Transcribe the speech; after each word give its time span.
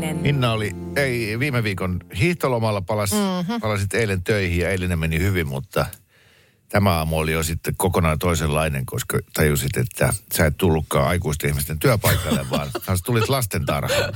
Vehviläinen. 0.00 0.22
Minna 0.22 0.52
oli, 0.52 0.70
ei 0.96 1.38
viime 1.38 1.62
viikon 1.62 2.00
hiihtolomalla 2.18 2.80
palas, 2.80 3.12
mm-hmm. 3.12 3.60
palasit 3.60 3.94
eilen 3.94 4.22
töihin 4.22 4.58
ja 4.58 4.70
eilinen 4.70 4.98
meni 4.98 5.18
hyvin, 5.18 5.48
mutta 5.48 5.86
tämä 6.68 6.90
aamu 6.90 7.18
oli 7.18 7.32
jo 7.32 7.42
sitten 7.42 7.74
kokonaan 7.76 8.18
toisenlainen, 8.18 8.86
koska 8.86 9.18
tajusit, 9.32 9.76
että 9.76 10.12
sä 10.34 10.46
et 10.46 10.56
tullutkaan 10.56 11.08
aikuisten 11.08 11.50
ihmisten 11.50 11.78
työpaikalle, 11.78 12.46
vaan 12.50 12.70
sä 12.86 12.96
tulit 13.04 13.28
lastentarhaan. 13.28 14.14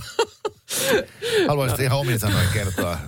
Haluaisit 1.49 1.81
ihan 1.81 1.99
omin 1.99 2.19
sanoin 2.19 2.49
kertoa, 2.53 2.99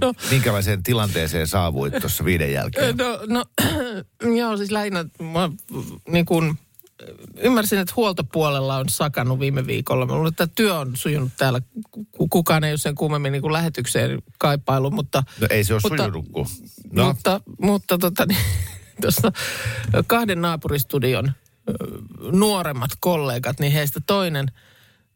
no. 0.00 0.14
minkälaiseen 0.30 0.82
tilanteeseen 0.82 1.46
saavuit 1.46 1.94
tuossa 2.00 2.24
viiden 2.24 2.52
jälkeen? 2.52 2.96
No, 2.96 3.18
no 3.26 3.44
joo, 4.40 4.56
siis 4.56 4.70
lähinnä 4.70 5.04
mä, 5.22 5.50
niin 6.08 6.24
kun, 6.26 6.58
ymmärsin, 7.36 7.78
että 7.78 7.94
huoltopuolella 7.96 8.76
on 8.76 8.88
sakannut 8.88 9.40
viime 9.40 9.66
viikolla. 9.66 10.06
Mä 10.06 10.14
luulen, 10.14 10.28
että 10.28 10.46
työ 10.46 10.78
on 10.78 10.96
sujunut 10.96 11.32
täällä. 11.36 11.60
Kukaan 12.30 12.64
ei 12.64 12.72
ole 12.72 12.78
sen 12.78 12.94
kummemmin 12.94 13.32
niin 13.32 13.42
kuin 13.42 13.52
lähetykseen 13.52 14.22
kaipailu, 14.38 14.90
mutta... 14.90 15.22
No 15.40 15.46
ei 15.50 15.64
se 15.64 15.74
ole 15.74 15.80
mutta, 15.84 16.02
sujunut 16.02 16.28
kuin. 16.32 16.46
No. 16.92 17.06
Mutta, 17.06 17.40
mutta 17.60 17.98
tota, 17.98 18.26
niin, 18.26 18.40
tuossa 19.02 19.32
kahden 20.06 20.40
naapuristudion 20.40 21.32
nuoremmat 22.32 22.90
kollegat, 23.00 23.60
niin 23.60 23.72
heistä 23.72 24.00
toinen 24.06 24.46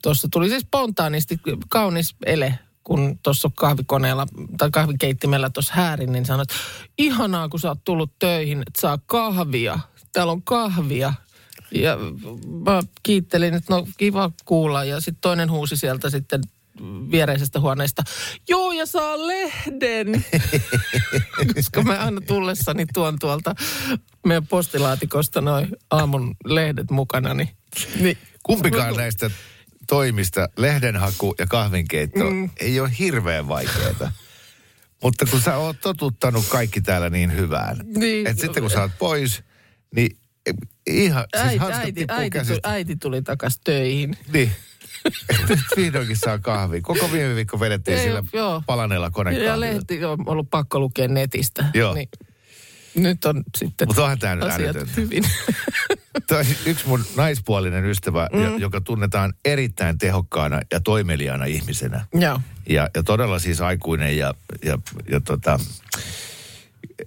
tuossa 0.02 0.28
tuli 0.32 0.48
siis 0.48 0.62
spontaanisti 0.62 1.40
kaunis 1.68 2.16
ele, 2.26 2.58
kun 2.84 3.18
tuossa 3.22 3.50
kahvikoneella 3.54 4.26
tai 4.58 4.70
kahvikeittimellä 4.70 5.50
tuossa 5.50 5.74
häärin, 5.74 6.12
niin 6.12 6.26
sanoit, 6.26 6.48
ihanaa 6.98 7.48
kun 7.48 7.60
sä 7.60 7.68
oot 7.68 7.84
tullut 7.84 8.18
töihin, 8.18 8.58
että 8.66 8.80
saa 8.80 8.98
kahvia. 9.06 9.78
Täällä 10.12 10.32
on 10.32 10.42
kahvia. 10.42 11.12
Ja 11.74 11.96
mä 12.64 12.82
kiittelin, 13.02 13.54
että 13.54 13.74
no 13.74 13.86
kiva 13.98 14.30
kuulla. 14.44 14.84
Ja 14.84 15.00
sitten 15.00 15.20
toinen 15.20 15.50
huusi 15.50 15.76
sieltä 15.76 16.10
sitten 16.10 16.40
viereisestä 17.10 17.60
huoneesta, 17.60 18.02
joo 18.48 18.72
ja 18.72 18.86
saa 18.86 19.26
lehden. 19.26 20.24
Koska 21.54 21.82
mä 21.82 21.92
aina 21.92 22.20
tullessani 22.20 22.86
tuon 22.94 23.18
tuolta 23.18 23.54
meidän 24.26 24.46
postilaatikosta 24.46 25.40
noin 25.40 25.68
aamun 25.90 26.34
lehdet 26.44 26.90
mukana. 26.90 27.34
Niin, 27.34 27.48
niin. 28.00 28.18
Kumpikaan 28.42 28.96
näistä 28.96 29.30
toimista, 29.88 30.48
lehdenhaku 30.56 31.34
ja 31.38 31.46
kahvinkeitto, 31.46 32.30
mm. 32.30 32.50
ei 32.60 32.80
ole 32.80 32.90
hirveän 32.98 33.48
vaikeaa. 33.48 34.12
Mutta 35.02 35.26
kun 35.26 35.40
sä 35.40 35.56
oot 35.56 35.80
totuttanut 35.80 36.46
kaikki 36.48 36.80
täällä 36.80 37.10
niin 37.10 37.36
hyvään, 37.36 37.76
niin. 37.96 38.26
että 38.26 38.40
sitten 38.40 38.62
kun 38.62 38.70
sä 38.70 38.80
oot 38.80 38.98
pois, 38.98 39.42
niin 39.96 40.16
ihan, 40.90 41.24
siis 41.36 41.62
äiti, 41.62 41.80
äiti, 41.80 42.04
äiti, 42.08 42.48
tuli, 42.48 42.60
äiti 42.62 42.96
tuli 42.96 43.22
takas 43.22 43.60
töihin. 43.64 44.16
Niin. 44.32 44.50
Nyt 45.48 45.58
vihdoinkin 45.76 46.16
saa 46.16 46.38
kahvi. 46.38 46.80
Koko 46.80 47.12
viime 47.12 47.34
viikko 47.34 47.60
vedettiin 47.60 47.98
Ei, 47.98 48.04
sillä 48.04 48.22
joo. 48.32 48.62
palaneella 48.66 49.10
konekahvilla. 49.10 49.52
Ja 49.52 49.60
lehti 49.60 50.04
on 50.04 50.18
ollut 50.26 50.50
pakko 50.50 50.80
lukea 50.80 51.08
netistä. 51.08 51.64
Joo. 51.74 51.94
Niin 51.94 52.08
nyt 52.94 53.24
on 53.24 53.42
sitten 53.56 53.88
Mutta 53.88 54.02
onhan 54.02 54.18
tämä 54.18 54.44
asiat 54.44 54.76
hyvin. 54.96 55.24
Tämä 56.26 56.42
yksi 56.66 56.86
mun 56.86 57.04
naispuolinen 57.16 57.84
ystävä, 57.84 58.28
mm. 58.32 58.58
joka 58.58 58.80
tunnetaan 58.80 59.34
erittäin 59.44 59.98
tehokkaana 59.98 60.60
ja 60.72 60.80
toimeliaana 60.80 61.44
ihmisenä. 61.44 62.06
Joo. 62.14 62.40
Ja, 62.68 62.90
ja 62.94 63.02
todella 63.02 63.38
siis 63.38 63.60
aikuinen 63.60 64.16
ja, 64.16 64.34
ja, 64.64 64.78
ja 65.10 65.20
tota, 65.20 65.60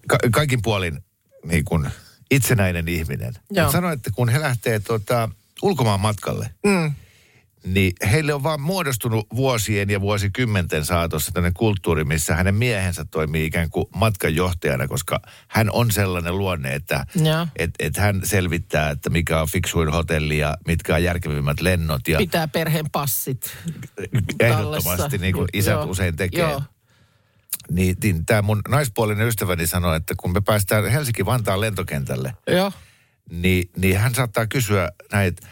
ka- 0.07 0.17
kaikin 0.31 0.61
puolin 0.61 1.03
niin 1.45 1.66
kuin 1.66 1.88
itsenäinen 2.35 2.88
ihminen. 2.88 3.33
Sanoin, 3.71 3.94
että 3.94 4.11
kun 4.11 4.29
he 4.29 4.39
lähtee 4.39 4.79
tota, 4.79 5.29
ulkomaan 5.61 5.99
matkalle, 5.99 6.49
mm 6.66 6.94
niin 7.66 7.94
heille 8.11 8.33
on 8.33 8.44
vaan 8.44 8.61
muodostunut 8.61 9.27
vuosien 9.35 9.89
ja 9.89 10.01
vuosikymmenten 10.01 10.85
saatossa 10.85 11.31
tämmöinen 11.31 11.53
kulttuuri, 11.53 12.03
missä 12.03 12.35
hänen 12.35 12.55
miehensä 12.55 13.05
toimii 13.05 13.45
ikään 13.45 13.69
kuin 13.69 13.85
matkanjohtajana, 13.95 14.88
koska 14.88 15.19
hän 15.47 15.72
on 15.72 15.91
sellainen 15.91 16.38
luonne, 16.38 16.75
että 16.75 17.05
et, 17.55 17.72
et 17.79 17.97
hän 17.97 18.22
selvittää, 18.23 18.89
että 18.89 19.09
mikä 19.09 19.41
on 19.41 19.47
fiksuin 19.47 19.91
hotelli 19.91 20.38
ja 20.38 20.57
mitkä 20.67 20.95
on 20.95 21.03
järkevimmät 21.03 21.61
lennot. 21.61 22.07
Ja 22.07 22.17
Pitää 22.17 22.47
perheen 22.47 22.85
passit 22.91 23.57
Ehdottomasti, 24.39 25.17
niin 25.17 25.33
kuin 25.33 25.47
isät 25.53 25.73
Joo. 25.73 25.85
usein 25.85 26.16
tekee. 26.16 26.49
Joo. 26.49 26.61
Niin, 27.72 27.96
niin 28.03 28.25
tämä 28.25 28.41
mun 28.41 28.62
naispuolinen 28.69 29.28
ystäväni 29.28 29.68
sanoi, 29.68 29.97
että 29.97 30.14
kun 30.18 30.34
me 30.34 30.41
päästään 30.41 30.91
Helsinki-Vantaan 30.91 31.62
lentokentälle, 31.62 32.34
Joo. 32.47 32.72
Niin, 33.30 33.69
niin 33.78 34.00
hän 34.00 34.16
saattaa 34.16 34.47
kysyä 34.47 34.91
näitä, 35.12 35.47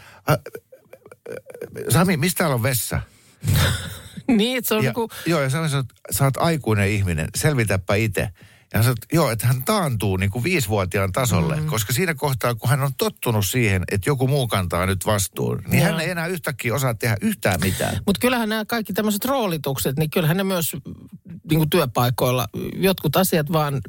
Sami, 1.88 2.16
mistä 2.16 2.38
täällä 2.38 2.54
on 2.54 2.62
vessa? 2.62 3.00
niin, 4.38 4.64
se 4.64 4.74
on 4.74 4.84
ja, 4.84 4.90
joku... 4.90 5.08
Joo, 5.26 5.40
ja 5.40 5.50
Sami 5.50 5.68
sanoo, 5.68 5.80
että 5.80 5.94
sä 6.10 6.24
oot 6.24 6.36
aikuinen 6.36 6.88
ihminen, 6.88 7.28
selvitäpä 7.34 7.94
itse. 7.94 8.28
Ja 8.72 8.78
hän 8.78 8.84
sanoo, 8.84 8.92
että 8.92 9.16
joo, 9.16 9.30
että 9.30 9.46
hän 9.46 9.62
taantuu 9.62 10.16
niin 10.16 10.30
kuin 10.30 10.44
viisivuotiaan 10.44 11.12
tasolle, 11.12 11.56
mm. 11.56 11.66
koska 11.66 11.92
siinä 11.92 12.14
kohtaa, 12.14 12.54
kun 12.54 12.70
hän 12.70 12.82
on 12.82 12.94
tottunut 12.98 13.46
siihen, 13.46 13.84
että 13.90 14.10
joku 14.10 14.28
muu 14.28 14.48
kantaa 14.48 14.86
nyt 14.86 15.06
vastuun, 15.06 15.62
niin 15.66 15.82
joo. 15.82 15.92
hän 15.92 16.00
ei 16.00 16.10
enää 16.10 16.26
yhtäkkiä 16.26 16.74
osaa 16.74 16.94
tehdä 16.94 17.16
yhtään 17.20 17.60
mitään. 17.60 18.00
Mutta 18.06 18.20
kyllähän 18.20 18.48
nämä 18.48 18.64
kaikki 18.64 18.92
tämmöiset 18.92 19.24
roolitukset, 19.24 19.96
niin 19.96 20.10
kyllähän 20.10 20.36
ne 20.36 20.44
myös 20.44 20.76
niin 21.24 21.58
kuin 21.58 21.70
työpaikoilla, 21.70 22.48
jotkut 22.74 23.16
asiat 23.16 23.52
vaan 23.52 23.80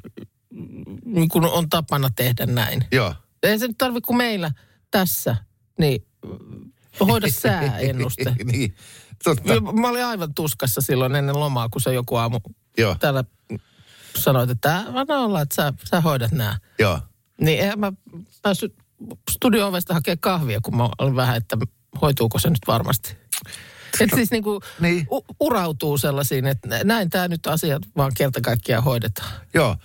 niin 1.06 1.30
kuin 1.30 1.46
on 1.46 1.70
tapana 1.70 2.10
tehdä 2.16 2.46
näin. 2.46 2.86
Joo. 2.92 3.16
Ei 3.44 3.60
se 3.60 3.68
nyt 3.68 3.78
tarvitse 3.78 4.08
kuin 4.08 4.18
meillä 4.18 4.52
tässä, 4.92 5.36
niin 5.80 6.06
hoida 7.00 7.32
sääennuste. 7.32 8.36
niin, 8.52 8.76
totta. 9.24 9.62
Mä 9.62 9.90
olin 9.90 10.06
aivan 10.06 10.34
tuskassa 10.34 10.82
silloin 10.82 11.16
ennen 11.16 11.40
lomaa, 11.40 11.70
kun 11.70 11.82
se 11.82 11.94
joku 11.94 12.16
aamu 12.16 12.40
Joo. 12.78 12.96
täällä 13.00 13.24
sanoit, 14.18 14.50
että 14.50 14.84
mä 14.92 15.20
olla, 15.20 15.42
että 15.42 15.56
sä, 15.56 15.74
sä 15.90 16.02
hoidat 16.02 16.32
nämä. 16.32 16.58
Joo. 16.80 17.00
Niin 17.42 17.60
eihän 17.60 17.80
mä 17.80 17.94
päässyt 18.42 18.76
studio-ovesta 19.32 19.94
hakemaan 19.94 20.20
kahvia, 20.20 20.62
kun 20.62 20.78
mä 20.78 20.90
olin 21.00 21.16
vähän, 21.16 21.38
että 21.38 21.58
hoituuko 22.02 22.40
se 22.40 22.50
nyt 22.50 22.68
varmasti. 22.68 23.18
Että 24.00 24.16
siis 24.16 24.32
niinku 24.32 24.62
niin. 24.80 25.08
u- 25.12 25.26
urautuu 25.40 25.98
sellaisiin, 25.98 26.48
että 26.48 26.84
näin 26.84 27.10
tämä 27.10 27.28
nyt 27.28 27.48
asiat 27.48 27.82
vaan 27.98 28.12
kerta 28.18 28.42
kaikkiaan 28.42 28.84
hoidetaan. 28.84 29.32
Joo, 29.54 29.76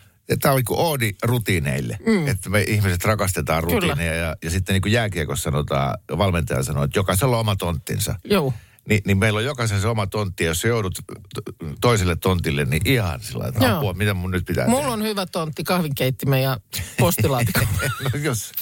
tämä 0.41 0.55
oli 0.55 0.63
kuin 0.63 0.81
oodi 0.81 1.13
rutiineille. 1.23 1.99
Mm. 2.07 2.29
Että 2.29 2.51
me 2.51 2.63
ihmiset 2.63 3.05
rakastetaan 3.05 3.63
rutiineja. 3.63 4.15
Ja, 4.15 4.37
ja 4.45 4.51
sitten 4.51 4.73
niin 4.73 4.83
kuin 4.83 4.93
jääkiekossa 4.93 5.43
sanotaan, 5.43 5.99
valmentaja 6.19 6.63
sanoo, 6.63 6.85
että 6.85 6.99
jokaisella 6.99 7.37
on 7.37 7.41
oma 7.41 7.57
tonttinsa. 7.57 8.15
Joo. 8.25 8.53
Ni, 8.89 9.01
niin 9.05 9.19
meillä 9.19 9.39
on 9.39 9.45
jokaisen 9.45 9.81
se 9.81 9.89
oma 9.89 10.07
tontti, 10.07 10.45
ja 10.45 10.51
jos 10.51 10.65
joudut 10.65 10.99
toiselle 11.81 12.17
tontille, 12.17 12.65
niin 12.65 12.83
ihan 12.85 13.21
sillä 13.21 13.47
että 13.49 13.65
Joo. 13.65 13.77
apua, 13.77 13.93
mitä 13.93 14.15
mun 14.15 14.31
nyt 14.31 14.45
pitää 14.45 14.67
Mulla 14.67 14.81
tehdä? 14.81 14.93
on 14.93 15.03
hyvä 15.03 15.27
tontti, 15.27 15.65
kahvinkeittimen 15.65 16.43
ja 16.43 16.59
postilaatikko. 16.99 17.61
no 18.05 18.11
jos, 18.23 18.53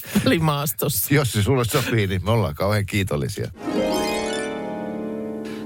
maastossa. 0.41 1.15
Jos 1.15 1.33
se 1.33 1.43
sulle 1.43 1.65
sopii, 1.65 2.07
niin 2.07 2.25
me 2.25 2.31
ollaan 2.31 2.55
kauhean 2.55 2.87
kiitollisia. 2.87 3.51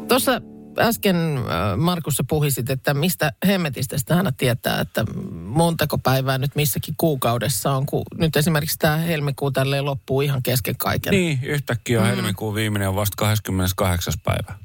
Tuossa 0.08 0.40
äsken 0.78 1.16
äh, 1.16 1.76
Markussa 1.76 2.24
puhisit, 2.24 2.70
että 2.70 2.94
mistä 2.94 3.32
hemmetistä 3.46 3.98
sitä 3.98 4.16
aina 4.16 4.32
tietää, 4.32 4.80
että 4.80 5.04
montako 5.32 5.98
päivää 5.98 6.38
nyt 6.38 6.56
missäkin 6.56 6.94
kuukaudessa 6.96 7.72
on, 7.72 7.86
kun 7.86 8.02
nyt 8.18 8.36
esimerkiksi 8.36 8.78
tämä 8.78 8.96
helmikuu 8.96 9.50
tälleen 9.50 9.84
loppuu 9.84 10.20
ihan 10.20 10.42
kesken 10.42 10.76
kaiken. 10.76 11.10
Niin, 11.10 11.38
yhtäkkiä 11.42 12.00
on 12.00 12.06
mm. 12.06 12.14
helmikuun 12.14 12.54
viimeinen 12.54 12.88
on 12.88 12.94
vasta 12.94 13.14
28. 13.16 14.14
päivä. 14.24 14.58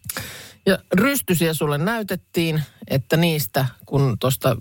Ja 0.65 0.79
rystysiä 0.93 1.53
sulle 1.53 1.77
näytettiin, 1.77 2.61
että 2.87 3.17
niistä, 3.17 3.65
kun 3.85 4.17
tuosta 4.19 4.55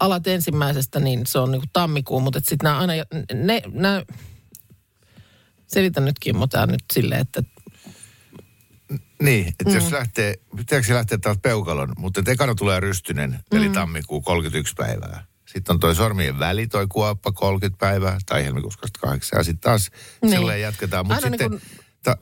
alat 0.00 0.26
ensimmäisestä, 0.26 1.00
niin 1.00 1.26
se 1.26 1.38
on 1.38 1.50
niin 1.50 1.60
kuin 1.60 1.70
tammikuu, 1.72 2.20
mutta 2.20 2.40
sitten 2.40 2.58
nämä 2.62 2.78
aina, 2.78 2.92
ne, 3.34 3.62
nämä, 3.72 4.02
selitän 5.66 6.04
nyt 6.04 6.18
Kimmo 6.20 6.46
tämä 6.46 6.66
nyt 6.66 6.84
silleen, 6.92 7.20
että 7.20 7.42
niin, 9.22 9.48
että 9.48 9.64
mm. 9.64 9.74
jos 9.74 9.92
lähtee, 9.92 10.34
pitääkö 10.56 10.86
se 10.86 10.94
lähteä 10.94 11.18
taas 11.18 11.38
peukalon, 11.42 11.92
mutta 11.98 12.22
ekana 12.26 12.54
tulee 12.54 12.80
rystynen, 12.80 13.30
mm. 13.30 13.58
eli 13.58 13.68
tammikuu 13.68 14.20
31 14.20 14.74
päivää. 14.76 15.24
Sitten 15.46 15.74
on 15.74 15.80
toi 15.80 15.94
sormien 15.94 16.38
väli, 16.38 16.66
toi 16.66 16.86
kuoppa 16.88 17.32
30 17.32 17.78
päivää, 17.78 18.18
tai 18.26 18.44
helmikuussa 18.44 18.80
28, 18.80 19.38
ja 19.38 19.44
sitten 19.44 19.60
taas 19.60 19.90
niin. 20.22 20.32
silleen 20.32 20.60
jatketaan. 20.60 21.06
Mutta 21.06 21.20
sitten, 21.20 21.50
niin 21.50 21.60
kun... 21.60 21.70
ta, 22.02 22.16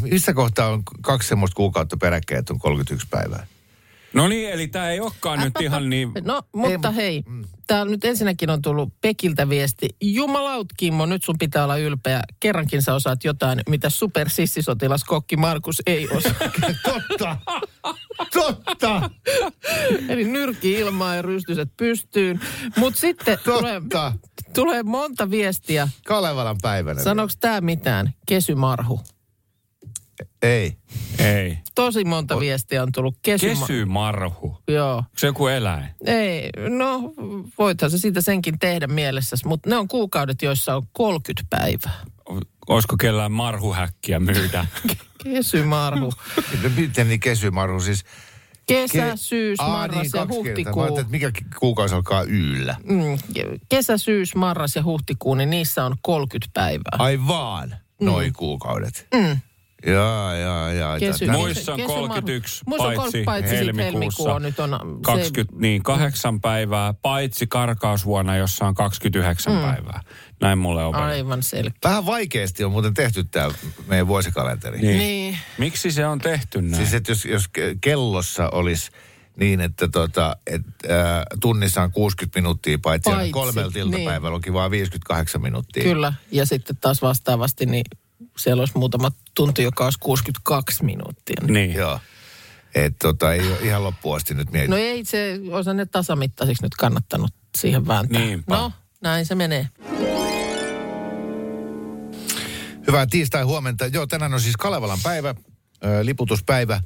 missä 0.00 0.34
kohtaa 0.34 0.68
on 0.68 0.82
kaksi 1.00 1.28
semmoista 1.28 1.54
kuukautta 1.54 1.96
peräkkäin, 1.96 2.38
että 2.38 2.52
on 2.52 2.58
31 2.58 3.06
päivää? 3.10 3.46
No 4.14 4.28
niin, 4.28 4.50
eli 4.50 4.68
tämä 4.68 4.90
ei 4.90 5.00
olekaan 5.00 5.40
nyt 5.40 5.60
ihan 5.60 5.90
niin... 5.90 6.12
No, 6.24 6.42
mutta 6.56 6.88
Ei, 6.88 6.94
hei, 6.96 7.24
täällä 7.66 7.90
nyt 7.90 8.04
ensinnäkin 8.04 8.50
on 8.50 8.62
tullut 8.62 9.00
Pekiltä 9.00 9.48
viesti. 9.48 9.88
Jumalaut 10.00 10.66
Kimmo, 10.76 11.06
nyt 11.06 11.24
sun 11.24 11.38
pitää 11.38 11.64
olla 11.64 11.76
ylpeä. 11.76 12.22
Kerrankin 12.40 12.82
sä 12.82 12.94
osaat 12.94 13.24
jotain, 13.24 13.60
mitä 13.68 13.90
supersissisotilaskokki 13.90 15.36
Markus 15.36 15.82
ei 15.86 16.08
osaa. 16.08 16.32
Totta! 17.08 17.36
Totta! 18.32 19.10
Eli 20.08 20.24
nyrki 20.24 20.72
ilmaa 20.72 21.14
ja 21.14 21.22
rystyset 21.22 21.68
pystyyn. 21.76 22.40
Mutta 22.76 23.00
sitten 23.00 23.38
tulee, 23.44 23.80
Totta! 23.80 24.12
tulee 24.54 24.82
monta 24.82 25.30
viestiä. 25.30 25.88
Kalevalan 26.06 26.56
päivänä. 26.62 27.02
Sanoks 27.02 27.36
tää 27.36 27.60
mitään? 27.60 28.14
Kesymarhu. 28.26 29.00
Ei. 30.42 30.76
Ei. 31.18 31.58
Tosi 31.74 32.04
monta 32.04 32.40
viestiä 32.40 32.82
on 32.82 32.92
tullut. 32.92 33.16
Kesyma- 33.22 33.66
Kesymarhu. 33.66 34.58
Joo. 34.68 34.96
Onko 34.96 35.10
se 35.16 35.26
joku 35.26 35.46
eläin? 35.46 35.84
Ei, 36.06 36.50
no 36.68 37.12
voithan 37.58 37.90
se 37.90 37.98
siitä 37.98 38.20
senkin 38.20 38.58
tehdä 38.58 38.86
mielessäsi, 38.86 39.46
mutta 39.46 39.70
ne 39.70 39.76
on 39.76 39.88
kuukaudet, 39.88 40.42
joissa 40.42 40.76
on 40.76 40.82
30 40.92 41.46
päivää. 41.50 42.00
O- 42.30 42.40
Olisiko 42.68 42.96
kellään 42.96 43.32
marhuhäkkiä 43.32 44.20
myydä? 44.20 44.66
Kesymarhu. 45.24 46.12
Miten 46.76 47.08
niin 47.08 47.20
kesymarhu 47.20 47.80
siis? 47.80 48.04
Kesä, 48.66 49.12
Ke- 49.12 49.16
syys, 49.16 49.60
Aa, 49.60 49.68
marras 49.68 49.96
niin, 50.02 50.04
ja 50.14 50.26
kertaa. 50.26 50.26
Mä 50.26 50.34
huhtikuu. 50.34 50.84
että 50.98 51.10
mikä 51.10 51.30
kuukausi 51.58 51.94
alkaa 51.94 52.22
yllä. 52.22 52.76
Mm, 52.84 53.18
kesä, 53.68 53.98
syys, 53.98 54.34
marras 54.34 54.76
ja 54.76 54.82
huhtikuu, 54.84 55.34
niin 55.34 55.50
niissä 55.50 55.84
on 55.84 55.96
30 56.02 56.50
päivää. 56.54 56.96
Ai 56.98 57.18
vaan, 57.26 57.76
noi 58.00 58.30
kuukaudet. 58.36 59.06
Mm. 59.14 59.40
Jaa, 59.86 60.34
jaa, 60.36 60.72
jaa. 60.72 60.98
Kesy- 60.98 61.30
Muissa 61.30 61.72
on 61.72 61.76
kesymarhu. 61.76 62.08
31, 62.08 62.62
Muissa 62.66 62.88
on 62.88 62.94
30 62.94 63.24
paitsi 63.30 63.56
helmikuussa. 63.56 63.84
helmikuu 63.92 64.26
on 64.28 64.42
nyt 64.42 64.60
on 64.60 64.70
se- 64.70 65.02
20, 65.02 65.54
niin 65.60 65.82
kahdeksan 65.82 66.40
päivää, 66.40 66.94
paitsi 67.02 67.46
karkausvuonna, 67.46 68.36
jossa 68.36 68.64
on 68.66 68.74
29 68.74 69.52
mm. 69.52 69.60
päivää. 69.62 70.00
Näin 70.40 70.58
mulle 70.58 70.84
on. 70.84 70.94
Aivan 70.94 71.42
selkeä. 71.42 71.72
Vähän 71.84 72.06
vaikeasti 72.06 72.64
on 72.64 72.72
muuten 72.72 72.94
tehty 72.94 73.24
tämä 73.24 73.50
meidän 73.86 74.06
vuosikalenteri. 74.06 74.78
Niin. 74.78 74.98
Niin. 74.98 75.38
Miksi 75.58 75.92
se 75.92 76.06
on 76.06 76.18
tehty 76.18 76.62
näin? 76.62 76.76
Siis 76.76 76.94
että 76.94 77.10
jos, 77.12 77.24
jos 77.24 77.44
ke- 77.58 77.78
kellossa 77.80 78.48
olisi 78.52 78.90
niin, 79.36 79.60
että 79.60 79.88
tota, 79.88 80.36
et, 80.46 80.62
äh, 80.90 81.22
tunnissa 81.40 81.82
on 81.82 81.92
60 81.92 82.38
minuuttia, 82.40 82.78
paitsi, 82.82 83.10
Paitsi, 83.10 83.32
kolmelta 83.32 83.78
iltapäivällä 83.78 84.28
niin. 84.28 84.34
onkin 84.34 84.52
vaan 84.52 84.70
58 84.70 85.42
minuuttia. 85.42 85.82
Kyllä, 85.82 86.12
ja 86.30 86.46
sitten 86.46 86.76
taas 86.80 87.02
vastaavasti, 87.02 87.66
niin 87.66 87.84
siellä 88.36 88.60
olisi 88.60 88.78
muutama 88.78 89.10
tunti, 89.34 89.62
joka 89.62 89.84
olisi 89.84 89.98
62 89.98 90.84
minuuttia. 90.84 91.36
Niin. 91.48 91.74
Joo. 91.74 92.00
Et 92.74 92.94
tota, 92.98 93.32
ei 93.32 93.40
ole 93.40 93.58
ihan 93.62 93.84
loppuun 93.84 94.16
asti 94.16 94.34
nyt 94.34 94.50
mietitty. 94.50 94.70
No 94.70 94.76
ei 94.76 95.04
se, 95.04 95.40
olisi 95.50 95.74
ne 95.74 95.86
tasamittaisiksi 95.86 96.62
nyt 96.62 96.74
kannattanut 96.74 97.34
siihen 97.58 97.86
vääntää. 97.86 98.20
Niinpä. 98.20 98.56
No, 98.56 98.72
näin 99.00 99.26
se 99.26 99.34
menee. 99.34 99.68
Hyvää 102.86 103.06
tiistai 103.10 103.42
huomenta. 103.42 103.86
Joo, 103.86 104.06
tänään 104.06 104.34
on 104.34 104.40
siis 104.40 104.56
Kalevalan 104.56 104.98
päivä, 105.02 105.34
ö, 105.84 106.04
liputuspäivä. 106.04 106.80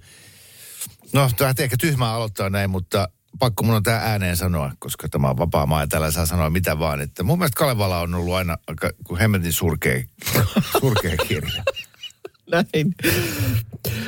No, 1.13 1.31
tämä 1.37 1.55
ehkä 1.59 1.77
tyhmää 1.81 2.13
aloittaa 2.13 2.51
näin, 2.51 2.71
mutta 2.71 3.09
pakko 3.39 3.63
mun 3.63 3.75
on 3.75 3.83
tämä 3.83 3.99
ääneen 3.99 4.37
sanoa, 4.37 4.73
koska 4.79 5.09
tämä 5.09 5.31
on 5.31 5.39
vapaa 5.39 5.67
maa 5.67 5.81
ja 5.81 5.87
täällä 5.87 6.11
saa 6.11 6.27
sanoa 6.27 6.51
mitä 6.51 6.79
vaan. 6.79 7.01
Että 7.01 7.23
mun 7.23 7.39
mielestä 7.39 7.59
Kalevala 7.59 8.01
on 8.01 8.15
ollut 8.15 8.35
aina 8.35 8.57
aika 8.67 8.91
kuin 9.05 9.21
hemmetin 9.21 9.53
surkea, 9.53 10.05
surkea 10.81 11.17
kirja. 11.29 11.63
Näin. 12.51 12.95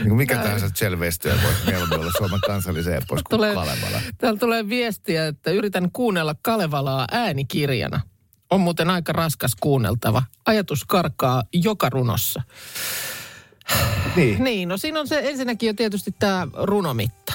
Niin 0.05 0.15
mikä 0.17 0.37
tahansa 0.37 0.71
Chelvestyä 0.71 1.35
voisi 1.45 1.59
mieluummin 1.67 1.99
olla 2.01 2.13
Suomen 2.19 2.41
kansallisen 2.47 2.95
epos 2.95 3.07
kuin 3.23 3.23
Tulee, 3.31 3.55
Kalevala. 3.55 4.01
täällä 4.19 4.39
tulee 4.39 4.69
viestiä, 4.69 5.27
että 5.27 5.51
yritän 5.51 5.91
kuunnella 5.93 6.35
Kalevalaa 6.43 7.07
äänikirjana. 7.11 8.01
On 8.51 8.61
muuten 8.61 8.91
aika 8.91 9.13
raskas 9.13 9.55
kuunneltava. 9.61 10.23
Ajatus 10.47 10.85
karkaa 10.85 11.43
joka 11.53 11.89
runossa. 11.89 12.43
Niin. 14.17 14.45
Niin, 14.45 14.69
no 14.69 14.77
siinä 14.77 15.01
on 15.01 15.09
se 15.09 15.21
ensinnäkin 15.25 15.67
jo 15.67 15.75
tietysti 15.75 16.15
tämä 16.19 16.47
runomitta. 16.53 17.33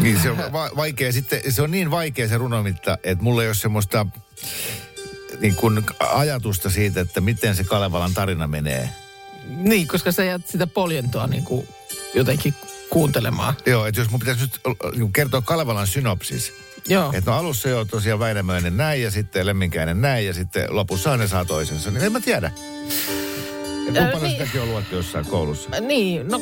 Niin 0.00 0.20
se 0.22 0.30
on 0.30 0.36
va- 0.52 0.70
vaikea. 0.76 1.12
Sitten 1.12 1.52
se 1.52 1.62
on 1.62 1.70
niin 1.70 1.90
vaikea 1.90 2.28
se 2.28 2.38
runomitta, 2.38 2.98
että 3.04 3.24
mulla 3.24 3.42
ei 3.42 3.48
ole 3.48 3.54
semmoista 3.54 4.06
niin 5.40 5.54
kuin 5.56 5.86
ajatusta 6.00 6.70
siitä, 6.70 7.00
että 7.00 7.20
miten 7.20 7.56
se 7.56 7.64
Kalevalan 7.64 8.14
tarina 8.14 8.46
menee. 8.46 8.90
Niin, 9.48 9.88
koska 9.88 10.12
sä 10.12 10.24
jäät 10.24 10.46
sitä 10.46 10.66
poljentoa 10.66 11.26
niin 11.26 11.44
kuin 11.44 11.68
jotenkin 12.14 12.54
kuuntelemaan. 12.90 13.54
Joo, 13.66 13.86
että 13.86 14.00
jos 14.00 14.10
mun 14.10 14.20
pitäisi 14.20 14.40
nyt 14.40 14.60
äh, 14.66 14.92
niin 14.98 15.12
kertoa 15.12 15.42
Kalevalan 15.42 15.86
synopsis. 15.86 16.52
Joo. 16.88 17.12
Että 17.14 17.30
no 17.30 17.36
alussa 17.36 17.68
jo 17.68 17.84
tosiaan 17.84 18.20
Väinämöinen 18.20 18.76
näin 18.76 19.02
ja 19.02 19.10
sitten 19.10 19.46
Lemminkäinen 19.46 20.00
näin 20.00 20.26
ja 20.26 20.34
sitten 20.34 20.66
lopussa 20.70 21.16
ne 21.16 21.28
saa 21.28 21.44
toisensa. 21.44 21.90
Niin 21.90 22.04
en 22.04 22.12
mä 22.12 22.20
tiedä. 22.20 22.52
Ja 22.56 23.92
kuinka 23.92 24.00
Ää, 24.00 24.06
paljon 24.06 24.22
niin. 24.22 24.38
sitäkin 24.38 24.60
on 24.60 24.70
luettu 24.70 24.96
jossain 24.96 25.26
koulussa. 25.26 25.70
Niin, 25.80 26.28
no 26.28 26.40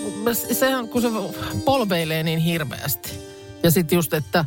sehän 0.52 0.88
kun 0.88 1.02
se 1.02 1.08
polveilee 1.64 2.22
niin 2.22 2.38
hirveästi. 2.38 3.10
Ja 3.62 3.70
sitten 3.70 3.96
just, 3.96 4.14
että 4.14 4.44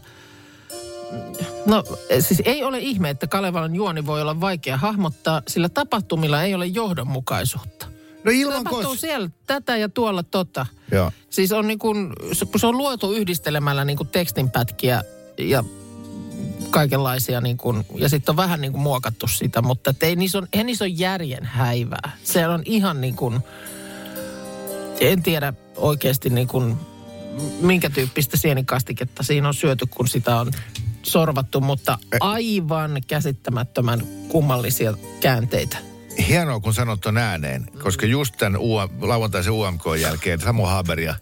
no 1.66 1.84
siis 2.20 2.42
ei 2.46 2.64
ole 2.64 2.80
ihme, 2.80 3.10
että 3.10 3.28
Kalevalan 3.28 3.76
juoni 3.76 4.06
voi 4.06 4.22
olla 4.22 4.42
vaikea 4.42 4.78
hahmottaa, 4.78 5.42
sillä 5.48 5.70
tapahtumilla 5.70 6.44
ei 6.44 6.56
ole 6.56 6.66
johdonmukaisuutta. 6.66 7.86
No 8.24 8.32
ilman 8.32 8.64
tapahtuu 8.64 8.92
kos... 8.92 9.02
siellä 9.02 9.30
tätä 9.48 9.78
ja 9.78 9.90
tuolla 9.90 10.24
tota. 10.24 10.66
Joo. 10.92 11.12
Siis 11.30 11.52
on 11.52 11.68
niin 11.68 11.80
kuin, 11.80 12.14
se- 12.34 12.46
kun 12.46 12.60
se 12.60 12.68
on 12.68 12.78
luotu 12.78 13.14
yhdistelemällä 13.14 13.86
niin 13.86 13.98
kuin 13.98 14.10
tekstinpätkiä 14.10 15.04
ja 15.38 15.64
kaikenlaisia 16.70 17.42
niin 17.42 17.58
kuin, 17.58 17.86
ja 17.96 18.10
sitten 18.10 18.34
on 18.34 18.38
vähän 18.38 18.62
niin 18.62 18.72
kuin 18.72 18.82
muokattu 18.82 19.28
sitä, 19.28 19.62
mutta 19.62 19.94
ei 20.02 20.16
niissä 20.16 20.38
on, 20.38 20.48
eihän 20.54 20.66
niissä 20.66 20.86
on 20.86 21.00
järjen 21.00 21.46
häivää. 21.46 22.18
Se 22.24 22.48
on 22.48 22.62
ihan 22.66 23.02
niin 23.02 23.16
kuin, 23.16 23.40
en 25.00 25.24
tiedä 25.24 25.54
oikeasti 25.76 26.30
niin 26.30 26.48
kuin, 26.48 26.78
minkä 27.62 27.90
tyyppistä 27.90 28.38
sienikastiketta 28.38 29.24
siinä 29.24 29.48
on 29.48 29.54
syöty, 29.54 29.86
kun 29.86 30.08
sitä 30.08 30.40
on 30.40 30.52
sorvattu, 31.04 31.62
mutta 31.62 31.98
aivan 32.20 33.02
käsittämättömän 33.08 34.02
kummallisia 34.30 34.94
käänteitä. 35.20 35.78
Hienoa, 36.28 36.60
kun 36.60 36.74
sanot 36.74 37.02
ton 37.02 37.18
ääneen, 37.18 37.66
koska 37.84 38.06
just 38.06 38.38
tämän 38.38 38.58
UM, 38.58 38.90
lauantaisen 39.02 39.54
UMK 39.54 39.84
jälkeen 40.02 40.40
Samu 40.42 40.66
Haberia 40.66 41.16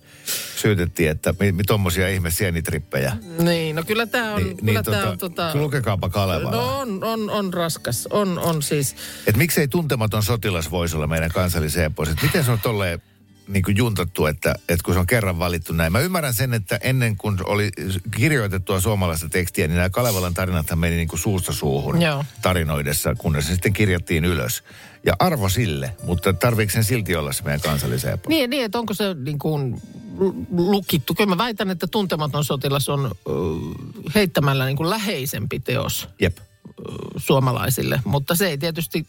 syytettiin, 0.57 1.09
että 1.09 1.33
mi, 1.39 1.51
mi 1.51 1.63
tommosia 1.63 2.09
ihme 2.09 2.31
sienitrippejä. 2.31 3.17
Niin, 3.39 3.75
no 3.75 3.83
kyllä 3.83 4.05
tämä 4.05 4.33
on, 4.33 4.43
Niin, 4.43 4.57
kyllä 4.57 4.71
niin 4.71 4.83
tota, 4.85 5.09
on 5.09 5.17
tota, 5.17 5.51
lukekaapa 5.53 6.09
Kalevala. 6.09 6.51
No 6.51 6.79
on, 6.79 7.03
on, 7.03 7.29
on 7.29 7.53
raskas. 7.53 8.07
On, 8.11 8.39
on 8.39 8.61
siis. 8.61 8.95
Että 9.27 9.37
miksei 9.37 9.67
tuntematon 9.67 10.23
sotilas 10.23 10.71
voisi 10.71 10.95
olla 10.95 11.07
meidän 11.07 11.31
kansallisen 11.31 11.85
epos? 11.85 12.09
Et 12.09 12.21
miten 12.21 12.43
se 12.43 12.51
on 12.51 12.59
tolleen 12.59 13.01
niin 13.47 13.63
kuin 13.63 13.77
juntattu, 13.77 14.25
että, 14.25 14.55
että 14.69 14.83
kun 14.83 14.93
se 14.93 14.99
on 14.99 15.07
kerran 15.07 15.39
valittu 15.39 15.73
näin. 15.73 15.91
Mä 15.91 15.99
ymmärrän 15.99 16.33
sen, 16.33 16.53
että 16.53 16.79
ennen 16.81 17.17
kuin 17.17 17.37
oli 17.43 17.69
kirjoitettua 18.15 18.81
suomalaista 18.81 19.29
tekstiä, 19.29 19.67
niin 19.67 19.75
nämä 19.75 19.89
Kalevalan 19.89 20.33
tarinathan 20.33 20.79
meni 20.79 20.95
niin 20.95 21.07
kuin 21.07 21.19
suusta 21.19 21.53
suuhun 21.53 22.01
Joo. 22.01 22.25
tarinoidessa, 22.41 23.15
kunnes 23.15 23.47
se 23.47 23.53
sitten 23.53 23.73
kirjattiin 23.73 24.25
ylös. 24.25 24.63
Ja 25.05 25.13
arvo 25.19 25.49
sille, 25.49 25.95
mutta 26.03 26.33
tarviiko 26.33 26.71
sen 26.71 26.83
silti 26.83 27.15
olla 27.15 27.33
se 27.33 27.43
meidän 27.43 27.61
kansallisen 27.61 28.13
epos? 28.13 28.29
Niin, 28.29 28.49
niin 28.49 28.65
että 28.65 28.79
onko 28.79 28.93
se 28.93 29.13
niin 29.13 29.39
kuin 29.39 29.81
lu- 30.17 30.47
lukittu. 30.51 31.15
Kyllä 31.15 31.29
mä 31.29 31.37
väitän, 31.37 31.69
että 31.69 31.87
tuntematon 31.87 32.45
sotilas 32.45 32.89
on 32.89 33.11
heittämällä 34.15 34.65
niin 34.65 34.77
kuin 34.77 34.89
läheisempi 34.89 35.59
teos 35.59 36.09
Jep. 36.21 36.37
suomalaisille. 37.17 38.01
Mutta 38.05 38.35
se 38.35 38.47
ei 38.47 38.57
tietysti, 38.57 39.07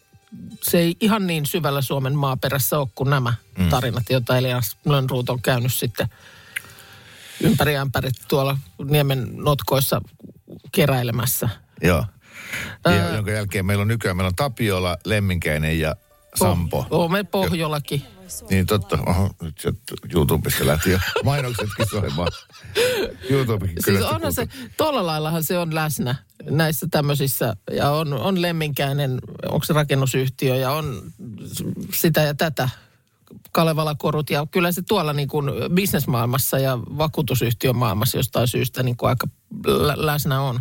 se 0.63 0.79
ei 0.79 0.97
ihan 1.01 1.27
niin 1.27 1.47
syvällä 1.47 1.83
Suomen 1.83 2.15
maaperässä 2.15 2.79
ole 2.79 2.89
kuin 2.95 3.11
nämä 3.11 3.35
mm. 3.59 3.69
tarinat, 3.69 4.11
joita 4.11 4.39
Elias 4.39 4.77
Lönnruut 4.85 5.31
on 5.31 5.43
käynyt 5.43 5.75
sitten 5.75 6.09
ympäri 7.41 7.77
ämpäri 7.77 8.11
tuolla 8.29 8.59
Niemen 8.85 9.29
notkoissa 9.37 10.01
keräilemässä. 10.73 11.49
Joo. 11.83 12.05
Ja 12.85 13.15
jonka 13.15 13.31
jälkeen 13.31 13.67
meillä 13.67 13.83
on 13.83 13.89
nykyään, 13.89 14.17
meillä 14.17 14.29
on 14.29 14.37
Tapiola, 14.37 14.97
Lemminkäinen 15.05 15.81
ja 15.81 15.97
Sampo. 16.39 16.87
Oo, 16.91 17.09
me 17.09 17.25
Pohjolakin. 17.25 18.03
Niin 18.51 18.67
totta. 18.67 18.99
Oho, 19.07 19.31
nyt 19.43 19.59
se 19.59 19.73
YouTubesta 20.15 20.67
lähti 20.67 20.91
jo 20.91 20.99
mainoksetkin 21.25 21.87
soimaan. 21.91 22.33
YouTubekin 23.31 23.83
Siis 23.85 24.03
onhan 24.03 24.33
se, 24.33 24.49
tuolla 24.77 25.07
laillahan 25.07 25.45
se 25.45 25.59
on 25.59 25.75
läsnä 25.75 26.15
näissä 26.51 26.87
tämmöisissä, 26.91 27.57
ja 27.71 27.91
on, 27.91 28.13
on 28.13 28.43
lemminkäinen, 28.43 29.19
onko 29.49 29.65
se 29.65 29.73
rakennusyhtiö, 29.73 30.57
ja 30.57 30.71
on 30.71 31.03
sitä 31.95 32.21
ja 32.23 32.35
tätä, 32.35 32.69
Kalevala-korut, 33.53 34.31
ja 34.31 34.47
kyllä 34.51 34.73
se 34.73 34.83
tuolla 34.83 35.13
niin 35.13 35.29
kuin 35.29 35.51
bisnesmaailmassa 35.75 36.59
ja 36.59 36.79
vakuutusyhtiön 36.79 37.77
maailmassa 37.77 38.17
jostain 38.17 38.49
syystä 38.49 38.83
niin 38.83 38.97
kuin 38.97 39.09
aika 39.09 39.27
lä- 39.67 40.07
läsnä 40.07 40.41
on. 40.41 40.61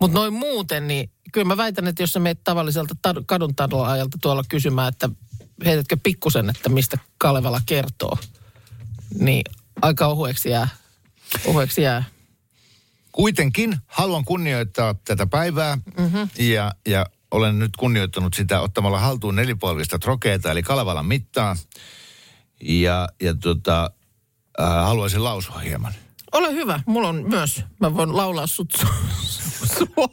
Mutta 0.00 0.18
noin 0.18 0.34
muuten, 0.34 0.88
niin 0.88 1.10
kyllä 1.32 1.48
mä 1.48 1.56
väitän, 1.56 1.88
että 1.88 2.02
jos 2.02 2.12
sä 2.12 2.20
meet 2.20 2.44
tavalliselta 2.44 2.96
tad- 3.08 3.24
kadun 3.26 3.54
ajalta 3.86 4.18
tuolla 4.22 4.42
kysymään, 4.48 4.88
että 4.88 5.08
heitätkö 5.64 5.96
pikkusen, 6.02 6.50
että 6.50 6.68
mistä 6.68 6.98
Kalevala 7.18 7.60
kertoo, 7.66 8.18
niin 9.18 9.42
aika 9.82 10.06
ohueksi 10.06 10.50
jää 10.50 10.68
Puheeksi 11.44 11.82
jää. 11.82 12.04
Kuitenkin 13.12 13.76
haluan 13.86 14.24
kunnioittaa 14.24 14.94
tätä 14.94 15.26
päivää 15.26 15.78
mm-hmm. 15.98 16.28
ja, 16.38 16.72
ja 16.86 17.06
olen 17.30 17.58
nyt 17.58 17.76
kunnioittanut 17.76 18.34
sitä 18.34 18.60
ottamalla 18.60 18.98
haltuun 19.00 19.36
nelipolvista 19.36 19.98
trokeeta, 19.98 20.50
eli 20.50 20.62
Kalevalan 20.62 21.06
mittaa. 21.06 21.56
Ja, 22.62 23.08
ja 23.20 23.34
tota, 23.34 23.90
äh, 24.60 24.68
haluaisin 24.68 25.24
lausua 25.24 25.58
hieman. 25.58 25.94
Ole 26.32 26.52
hyvä, 26.52 26.80
mulla 26.86 27.08
on 27.08 27.24
myös. 27.28 27.64
Mä 27.80 27.94
voin 27.94 28.16
laulaa 28.16 28.46
sut 28.46 28.74
su- 28.78 28.88
su- 29.66 30.08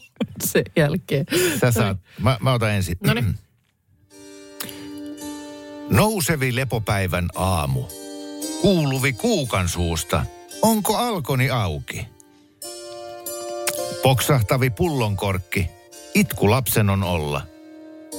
sen 0.46 0.64
jälkeen. 0.76 1.26
Sä 1.60 1.72
saat, 1.72 1.98
mä, 2.22 2.38
mä 2.42 2.54
otan 2.54 2.72
ensin. 2.72 2.98
Noniin. 3.04 3.36
Nousevi 5.90 6.56
lepopäivän 6.56 7.30
aamu. 7.36 7.84
Kuuluvi 8.62 9.14
kuukan 9.14 9.70
suusta. 9.70 10.26
Onko 10.62 10.98
alkoni 10.98 11.50
auki? 11.50 12.08
Poksahtavi 14.04 14.70
pullonkorkki. 14.70 15.70
Itku 16.14 16.50
lapsen 16.50 16.90
on 16.90 17.04
olla. 17.04 17.42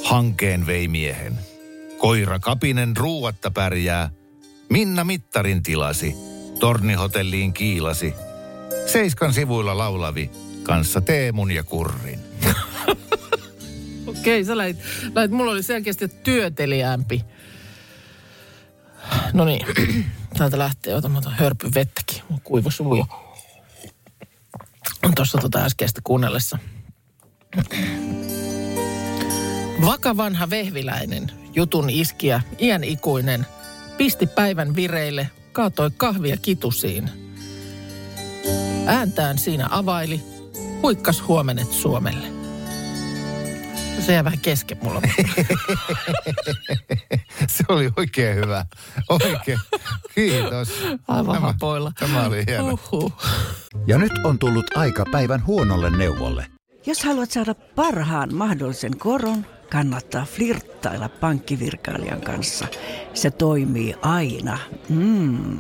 Hankeen 0.05 0.67
vei 0.67 0.89
miehen. 0.89 1.39
Koira 1.99 2.39
kapinen 2.39 2.97
ruuatta 2.97 3.51
pärjää. 3.51 4.11
Minna 4.71 5.05
mittarin 5.05 5.63
tilasi. 5.63 6.15
Tornihotelliin 6.61 7.53
kiilasi. 7.53 8.15
Seiskan 8.87 9.35
sivuilla 9.35 9.79
laulavi. 9.79 10.31
Kanssa 10.63 11.01
Teemun 11.01 11.51
ja 11.51 11.65
Kurrin. 11.65 12.21
Okei, 14.07 14.45
sä 14.45 14.57
lähit, 14.57 14.77
lähit, 15.15 15.31
mulla 15.31 15.51
oli 15.51 15.63
selkeästi 15.63 16.09
työteliämpi. 16.09 17.25
No 19.33 19.45
niin, 19.45 19.67
täältä 20.39 20.59
lähtee. 20.59 20.95
Ota, 20.95 21.09
mä 21.09 21.19
otan 21.19 21.35
hörpy 21.39 21.71
vettäkin. 21.75 22.23
On 22.31 22.41
kuiva 22.41 22.71
suu 22.71 22.97
jo. 22.97 23.07
Tuossa 25.17 25.39
tota 25.39 25.65
äskeistä 25.65 26.01
kuunnellessa. 26.05 26.59
Vakavanha 29.87 30.51
vehviläinen, 30.51 31.31
jutun 31.55 31.91
iskiä, 31.91 32.41
iän 32.61 32.85
ikuinen, 32.85 33.47
pisti 33.97 34.27
päivän 34.27 34.77
vireille, 34.77 35.31
kaatoi 35.57 35.91
kahvia 35.97 36.37
kitusiin. 36.37 37.11
Ääntään 38.87 39.39
siinä 39.39 39.69
availi, 39.71 40.23
huikkas 40.83 41.23
huomenet 41.29 41.73
Suomelle. 41.73 42.27
Se 44.01 44.13
jää 44.13 44.25
vähän 44.25 44.39
kesken 44.39 44.79
mulla. 44.83 45.03
Se 47.49 47.65
oli 47.69 47.91
oikein 47.97 48.37
hyvä. 48.37 48.67
Oikein. 49.09 49.59
Kiitos. 50.15 50.69
Aivan 51.09 51.35
Tämä- 51.35 51.47
hapoilla. 51.47 51.93
Tämä 51.99 52.27
oli 52.27 52.45
hieno. 52.47 52.79
Uhuh. 52.93 53.13
Ja 53.87 53.99
nyt 53.99 54.13
on 54.25 54.39
tullut 54.39 54.77
aika 54.77 55.05
päivän 55.13 55.47
huonolle 55.47 55.91
neuvolle. 55.91 56.47
Jos 56.87 57.05
haluat 57.05 57.31
saada 57.31 57.55
parhaan 57.55 58.35
mahdollisen 58.35 58.99
koron, 58.99 59.47
kannattaa 59.77 60.25
flirttailla 60.25 61.09
pankkivirkailijan 61.09 62.21
kanssa. 62.21 62.67
Se 63.15 63.31
toimii 63.31 63.95
aina. 64.03 64.59
Mm. 64.89 65.59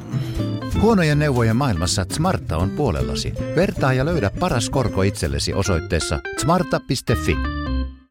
Huonojen 0.80 1.18
neuvojen 1.18 1.56
maailmassa 1.56 2.06
Smarta 2.12 2.56
on 2.56 2.70
puolellasi. 2.70 3.32
Vertaa 3.56 3.92
ja 3.92 4.04
löydä 4.04 4.30
paras 4.40 4.70
korko 4.70 5.02
itsellesi 5.02 5.52
osoitteessa 5.54 6.20
smarta.fi. 6.38 7.36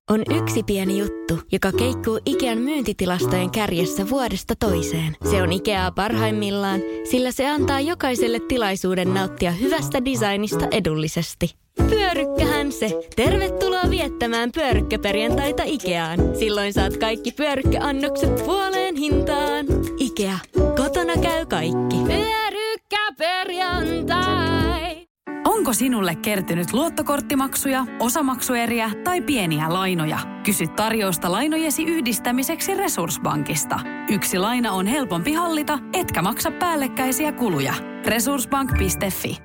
On 0.10 0.24
yksi 0.42 0.64
pieni 0.64 1.00
juttu, 1.00 1.40
joka 1.52 1.72
keikkuu 1.72 2.20
Ikean 2.26 2.58
myyntitilastojen 2.58 3.52
kärjessä 3.52 4.10
vuodesta 4.10 4.56
toiseen. 4.56 5.16
Se 5.30 5.42
on 5.42 5.54
Ikeaa 5.54 5.92
parhaimmillaan, 5.92 6.82
sillä 7.12 7.32
se 7.32 7.50
antaa 7.50 7.80
jokaiselle 7.80 8.40
tilaisuuden 8.40 9.14
nauttia 9.14 9.52
hyvästä 9.52 10.06
designista 10.06 10.68
edullisesti. 10.72 11.65
Pyörykkähän 11.90 12.72
se! 12.72 13.00
Tervetuloa 13.16 13.90
viettämään 13.90 14.52
pyörykkäperjantaita 14.52 15.64
Ikeaan. 15.66 16.20
Silloin 16.40 16.74
saat 16.74 16.98
kaikki 16.98 17.32
pyörykkäannokset 17.32 18.36
puoleen 18.46 18.96
hintaan. 18.96 19.66
Ikea. 20.00 20.38
Kotona 20.54 21.14
käy 21.22 21.46
kaikki. 21.46 21.96
Pyörykkäperjantai! 22.08 25.06
Onko 25.46 25.74
sinulle 25.74 26.16
kertynyt 26.16 26.74
luottokorttimaksuja, 26.74 27.86
osamaksueriä 28.00 28.92
tai 29.04 29.22
pieniä 29.22 29.74
lainoja? 29.74 30.20
Kysy 30.44 30.68
tarjousta 30.68 31.32
lainojesi 31.32 31.84
yhdistämiseksi 31.84 32.74
Resurssbankista. 32.74 33.80
Yksi 34.10 34.40
laina 34.40 34.72
on 34.72 34.88
helpompi 34.88 35.34
hallita, 35.34 35.80
etkä 35.94 36.22
maksa 36.22 36.52
päällekkäisiä 36.52 37.32
kuluja. 37.32 37.74
Resurssbank.fi 38.06 39.38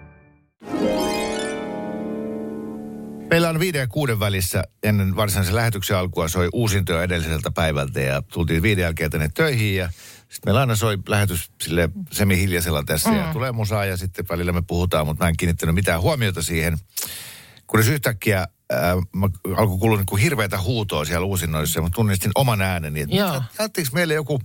Meillä 3.31 3.49
on 3.49 3.61
viiden 3.61 3.81
ja 3.81 3.87
kuuden 3.87 4.21
välissä 4.21 4.65
ennen 4.83 5.17
varsinaisen 5.17 5.55
lähetyksen 5.55 5.97
alkua 5.97 6.29
soi 6.29 6.49
uusintoja 6.53 7.03
edelliseltä 7.03 7.51
päivältä 7.51 8.01
ja 8.01 8.23
tultiin 8.23 8.63
viiden 8.63 8.83
jälkeen 8.83 9.11
tänne 9.11 9.31
töihin 9.35 9.77
ja 9.77 9.91
sitten 10.29 10.41
meillä 10.45 10.61
aina 10.61 10.77
soi 10.77 10.99
lähetys 11.09 11.51
sille 11.63 11.91
semihiljaisella 12.13 12.83
tässä 12.83 13.11
mm. 13.11 13.17
ja 13.17 13.33
tulee 13.33 13.53
musaa 13.53 13.85
ja 13.85 13.97
sitten 13.97 14.25
välillä 14.31 14.53
me 14.53 14.63
puhutaan, 14.63 15.07
mutta 15.07 15.25
mä 15.25 15.29
en 15.29 15.37
kiinnittänyt 15.37 15.75
mitään 15.75 16.01
huomiota 16.01 16.43
siihen. 16.43 16.79
Kunnes 17.67 17.89
yhtäkkiä 17.89 18.47
mä 19.13 19.29
alkoi 19.57 19.79
kuulua 19.79 19.97
niin 19.97 20.07
kuin 20.07 20.23
hirveätä 20.23 20.61
huutoa 20.61 21.05
siellä 21.05 21.27
uusinnoissa 21.27 21.79
ja 21.79 21.83
mä 21.83 21.89
tunnistin 21.95 22.31
oman 22.35 22.63
ääneni. 22.63 23.07
Jaettiinko 23.59 23.91
meille 23.95 24.15
joku 24.15 24.41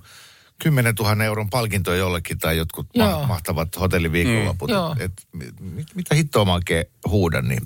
10 0.63 0.95
000 0.99 1.23
euron 1.23 1.49
palkinto 1.49 1.93
jollekin 1.93 2.39
tai 2.39 2.57
jotkut 2.57 2.87
Joo. 2.93 3.19
ma- 3.19 3.27
mahtavat 3.27 3.79
hotelliviikonloput. 3.79 4.69
Mm. 4.69 5.01
Et, 5.01 5.11
et, 5.41 5.53
mit, 5.61 5.95
mitä 5.95 6.15
hittoa 6.15 6.45
mä 6.45 6.53
oikein 6.53 6.85
huudan, 7.07 7.47
niin 7.47 7.61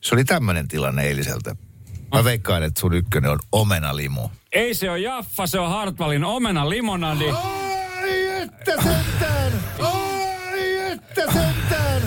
se 0.00 0.14
oli 0.14 0.24
tämmöinen 0.24 0.68
tilanne 0.68 1.02
eiliseltä. 1.02 1.56
Mä 2.14 2.24
veikkaan, 2.24 2.62
että 2.62 2.80
sun 2.80 2.94
ykkönen 2.94 3.30
on 3.30 3.38
omenalimu. 3.52 4.28
Ei 4.52 4.74
se 4.74 4.90
ole 4.90 4.98
Jaffa, 4.98 5.46
se 5.46 5.58
on 5.58 5.70
Hartwallin 5.70 6.24
omena 6.24 6.68
limonadi. 6.68 7.30
Ai 7.30 8.26
että 8.26 8.82
sentään! 8.82 9.52
Ai 9.80 10.76
että 10.92 11.32
sentään! 11.32 12.02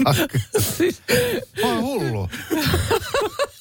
Mä 1.62 1.68
oon 1.68 1.80
hullu. 1.82 2.28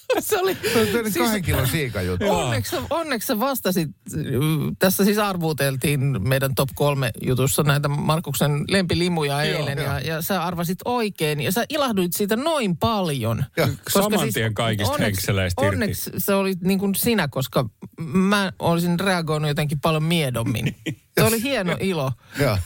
Se 0.20 0.38
oli... 0.38 0.58
Se 0.74 0.80
on 0.80 0.88
tehnyt 0.88 1.14
kahden 1.18 1.42
kilon 1.42 1.68
siikajuttu. 1.68 2.30
Onneksi, 2.30 2.76
onneksi 2.90 3.40
vastasit, 3.40 3.90
mm, 4.16 4.76
tässä 4.80 5.06
siis 5.06 5.18
arvuuteltiin 5.18 6.28
meidän 6.28 6.56
top 6.56 6.70
kolme 6.76 7.12
jutussa 7.22 7.64
näitä 7.64 7.88
Markuksen 7.88 8.64
lempilimuja 8.68 9.42
eilen 9.42 9.78
joo. 9.78 9.88
ja, 9.88 10.00
ja 10.00 10.22
sä 10.22 10.44
arvasit 10.44 10.80
oikein 10.86 11.42
ja 11.42 11.52
sä 11.52 11.66
ilahduit 11.70 12.14
siitä 12.14 12.36
noin 12.36 12.78
paljon. 12.78 13.46
Joo. 13.58 13.68
Saman 13.90 14.34
tien 14.34 14.54
kaikista 14.54 15.04
irti. 15.04 15.56
Onneksi 15.58 16.12
se 16.18 16.34
oli 16.34 16.54
niin 16.62 16.80
kuin 16.80 16.96
sinä, 16.96 17.28
koska 17.28 17.70
mä 18.00 18.54
olisin 18.60 19.00
reagoinut 19.00 19.48
jotenkin 19.48 19.80
paljon 19.80 20.04
miedommin. 20.04 20.76
Se 21.20 21.26
oli 21.26 21.44
hieno 21.44 21.78
ilo. 21.80 22.12
Joo. 22.40 22.58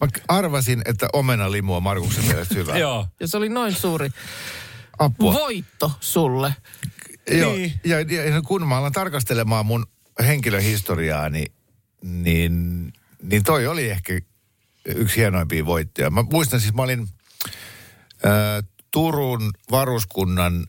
Mä 0.00 0.08
arvasin, 0.28 0.82
että 0.84 1.08
omenalimu 1.12 1.74
on 1.74 1.82
Markuksen 1.82 2.24
mielestä 2.24 2.54
hyvä. 2.54 2.78
Joo. 2.78 3.06
Ja 3.20 3.28
se 3.28 3.36
oli 3.36 3.48
noin 3.48 3.74
suuri 3.74 4.10
Apua. 4.98 5.32
voitto 5.32 5.92
sulle. 6.00 6.54
Joo, 7.30 7.52
Niin. 7.52 7.80
ja, 7.84 8.00
ja 8.00 8.42
kun 8.46 8.68
mä 8.68 8.76
alan 8.78 8.92
tarkastelemaan 8.92 9.66
mun 9.66 9.86
henkilöhistoriaa, 10.26 11.28
niin, 11.28 11.52
niin, 12.02 12.92
niin 13.22 13.44
toi 13.44 13.66
oli 13.66 13.90
ehkä 13.90 14.20
yksi 14.84 15.16
hienoimpia 15.16 15.66
voittoja. 15.66 16.10
Mä 16.10 16.24
muistan 16.32 16.60
siis, 16.60 16.74
mä 16.74 16.82
olin 16.82 17.08
ä, 18.26 18.62
Turun 18.90 19.52
varuskunnan 19.70 20.66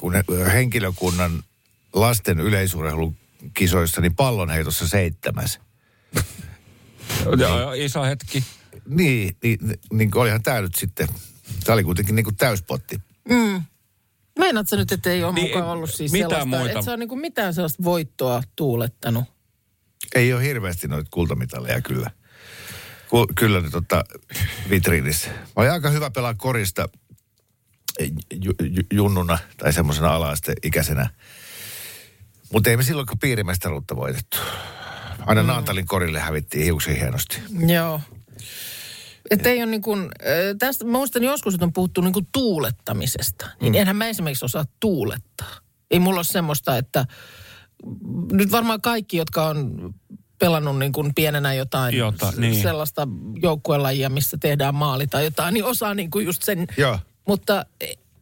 kun, 0.00 0.12
henkilökunnan 0.52 1.42
lasten 1.92 2.40
yleisurheilukisoissa, 2.40 4.00
niin 4.00 4.14
pallonheitossa 4.16 4.88
seitsemäs. 4.88 5.60
Joo, 7.38 7.72
iso 7.72 8.02
hetki. 8.02 8.44
Niin, 8.88 9.36
niin, 9.42 9.58
niin 9.92 10.10
olihan 10.14 10.42
tämä 10.42 10.60
nyt 10.60 10.74
sitten, 10.74 11.08
tämä 11.64 11.74
oli 11.74 11.84
kuitenkin 11.84 12.14
niin 12.14 12.24
kuin 12.24 12.36
täyspotti. 12.36 13.00
Meinaat 14.38 14.68
sä 14.68 14.76
nyt, 14.76 14.92
että 14.92 15.10
ei 15.10 15.24
ole 15.24 15.32
Niin, 15.32 15.46
mukaan 15.46 15.68
ollut 15.68 15.90
siis 15.94 16.12
mitään 16.12 16.30
sellaista, 16.30 16.56
muita. 16.58 16.70
että 16.72 16.84
se 16.84 16.90
on 16.90 16.98
niin 16.98 17.08
kuin 17.08 17.20
mitään 17.20 17.54
sellaista 17.54 17.84
voittoa 17.84 18.42
tuulettanut. 18.56 19.24
Ei 20.14 20.32
ole 20.32 20.42
hirveästi 20.42 20.88
noita 20.88 21.08
kultamitaleja 21.10 21.80
kyllä. 21.80 22.10
Ku, 23.10 23.26
kyllä 23.38 23.60
nyt 23.60 23.72
tota 23.72 24.04
vitriinissä. 24.70 25.30
Mä 25.30 25.36
olin 25.56 25.70
aika 25.70 25.90
hyvä 25.90 26.10
pelaa 26.10 26.34
korista 26.34 26.88
ju, 28.32 28.52
ju, 28.62 28.82
junnuna 28.92 29.38
tai 29.56 29.72
semmoisena 29.72 30.14
ala-asteikäisenä. 30.14 31.10
Mutta 32.52 32.70
ei 32.70 32.76
me 32.76 32.82
silloin 32.82 33.06
piirimestaruutta 33.20 33.96
voitettu. 33.96 34.38
Aina 35.26 35.42
mm. 35.42 35.46
Naantalin 35.46 35.86
korille 35.86 36.20
hävittiin 36.20 36.64
hiuksen 36.64 36.96
hienosti. 36.96 37.42
Joo. 37.66 38.00
Että 39.30 39.48
ei 39.48 39.62
ole 39.62 39.70
niin 39.70 39.82
kuin, 39.82 40.08
tästä, 40.58 40.84
mä 40.84 40.90
muistan 40.92 41.24
joskus, 41.24 41.54
että 41.54 41.66
on 41.66 41.72
puhuttu 41.72 42.00
niin 42.00 42.12
kuin 42.12 42.26
tuulettamisesta. 42.32 43.46
Niin 43.60 43.74
enhän 43.74 43.96
mä 43.96 44.06
esimerkiksi 44.06 44.44
osaa 44.44 44.64
tuulettaa. 44.80 45.56
Ei 45.90 45.98
mulla 45.98 46.18
ole 46.18 46.24
semmoista, 46.24 46.76
että 46.76 47.06
nyt 48.32 48.52
varmaan 48.52 48.80
kaikki, 48.80 49.16
jotka 49.16 49.46
on 49.46 49.94
pelannut 50.38 50.78
niin 50.78 50.92
kuin 50.92 51.14
pienenä 51.14 51.54
jotain 51.54 51.96
Jota, 51.96 52.32
niin. 52.36 52.62
sellaista 52.62 53.08
joukkuelajia, 53.42 54.10
missä 54.10 54.36
tehdään 54.40 54.74
maali 54.74 55.06
tai 55.06 55.24
jotain, 55.24 55.54
niin 55.54 55.64
osaa 55.64 55.94
niin 55.94 56.10
kuin 56.10 56.26
just 56.26 56.42
sen. 56.42 56.66
Joo. 56.76 56.98
Mutta 57.26 57.66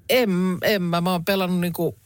en, 0.09 0.31
en 0.63 0.83
mä, 0.83 1.01
mä 1.01 1.13
oon 1.13 1.25
pelannut 1.25 1.61
niin 1.61 1.73
kuin 1.73 1.97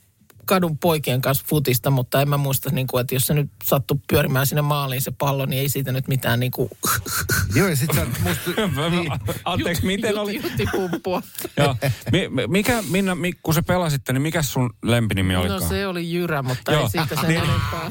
kadun 0.47 0.79
poikien 0.79 1.21
kanssa 1.23 1.45
futista, 1.49 1.91
mutta 1.91 2.23
en 2.23 2.29
mä 2.29 2.37
muista, 2.37 2.71
niin 2.71 2.87
kuin, 2.87 3.01
että 3.01 3.15
jos 3.15 3.23
se 3.27 3.35
nyt 3.35 3.51
sattuu 3.65 4.01
pyörimään 4.09 4.47
sinne 4.47 4.63
maaliin 4.63 5.03
se 5.03 5.11
pallo, 5.19 5.47
niin 5.47 5.61
ei 5.61 5.69
siitä 5.69 5.93
nyt 5.93 6.09
mitään 6.09 6.41
niin 6.41 6.53
kuin 6.53 6.71
Joo, 7.57 7.69
ja 7.69 7.77
sit 7.77 7.91
sä 7.95 8.07
musta... 8.25 8.51
niin, 8.91 9.13
Anteeksi, 9.45 9.87
miten 9.87 10.19
oli? 10.19 10.41
jutipumppua. 10.43 11.23
Joo. 11.57 11.77
Mi- 12.13 12.29
mi- 12.29 12.47
mikä, 12.47 12.83
Minna, 12.91 13.15
mi- 13.15 13.33
kun 13.43 13.55
sä 13.55 13.63
pelasitte, 13.63 14.13
niin 14.13 14.23
mikä 14.23 14.43
sun 14.43 14.71
lempinimi 14.83 15.33
No 15.33 15.41
olikaan? 15.41 15.63
se 15.69 15.87
oli 15.87 16.13
Jyrä, 16.13 16.43
mutta 16.43 16.73
Joo. 16.73 16.83
ei 16.83 16.89
siitä 16.91 17.17
sen 17.21 17.29
Niin. 17.29 17.43
enempää. 17.45 17.91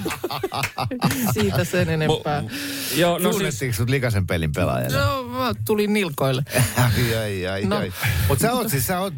siitä 1.34 1.64
sen 1.64 1.90
enempää. 1.90 2.44
Joo, 2.96 3.18
no 3.18 3.24
siis, 3.24 3.36
Tunnettiinko 3.36 3.76
sut 3.78 3.90
likaisen 3.90 4.28
pelin 4.28 4.52
pelaajana? 4.56 5.06
No, 5.06 5.24
mä 5.42 5.54
tulin 5.66 5.94
nilkoille. 5.94 6.44
Ai, 6.78 7.16
ai, 7.16 7.48
ai, 7.48 7.62
No. 7.66 7.78
ai. 7.78 7.92
Mutta 8.28 8.42
sä 8.42 8.54
oot 8.54 8.70
siis, 8.70 8.88
sä 8.88 9.00
oot 9.00 9.14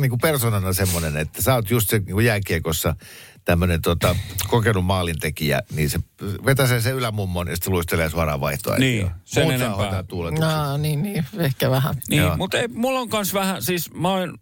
niinku 0.00 0.16
persoonana 0.18 0.72
semmoinen, 0.72 1.16
että 1.16 1.42
sä 1.42 1.54
oot 1.54 1.70
just 1.70 1.88
se 1.90 1.98
niinku 1.98 2.20
jääkiekossa 2.20 2.96
tämmöinen 3.44 3.82
tota, 3.82 4.16
kokenut 4.48 4.84
maalintekijä, 4.84 5.62
niin 5.74 5.90
se 5.90 5.98
vetää 6.44 6.66
sen, 6.66 6.82
se 6.82 6.90
ylämummon 6.90 7.48
ja 7.48 7.56
sitten 7.56 7.70
se 7.70 7.70
luistelee 7.70 8.10
suoraan 8.10 8.40
vaihtoa. 8.40 8.76
Niin, 8.78 9.10
sen 9.24 9.42
Muut 9.46 9.58
saa 9.58 9.66
enempää. 9.66 10.04
No 10.70 10.76
niin, 10.76 11.02
niin, 11.02 11.24
ehkä 11.38 11.70
vähän. 11.70 11.94
niin, 12.10 12.22
Joo. 12.22 12.36
mutta 12.36 12.58
ei, 12.58 12.68
mulla 12.68 13.00
on 13.00 13.08
kans 13.08 13.34
vähän, 13.34 13.62
siis 13.62 13.94
mä 13.94 14.08
oon 14.08 14.38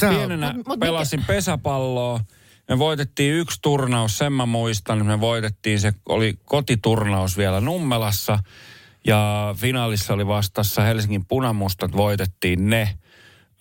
Sä 0.00 0.10
oot- 0.10 0.14
pienenä 0.16 0.52
Mut- 0.56 0.66
mut 0.68 0.80
pelasin 0.80 1.24
pesäpalloa. 1.26 2.20
Me 2.68 2.78
voitettiin 2.78 3.34
yksi 3.34 3.58
turnaus, 3.62 4.18
sen 4.18 4.32
mä 4.32 4.46
muistan. 4.46 5.06
Me 5.06 5.20
voitettiin, 5.20 5.80
se 5.80 5.92
oli 6.08 6.38
kotiturnaus 6.44 7.36
vielä 7.36 7.60
Nummelassa. 7.60 8.38
Ja 9.06 9.54
finaalissa 9.58 10.14
oli 10.14 10.26
vastassa 10.26 10.82
Helsingin 10.82 11.24
punamustat, 11.24 11.96
voitettiin 11.96 12.70
ne. 12.70 12.98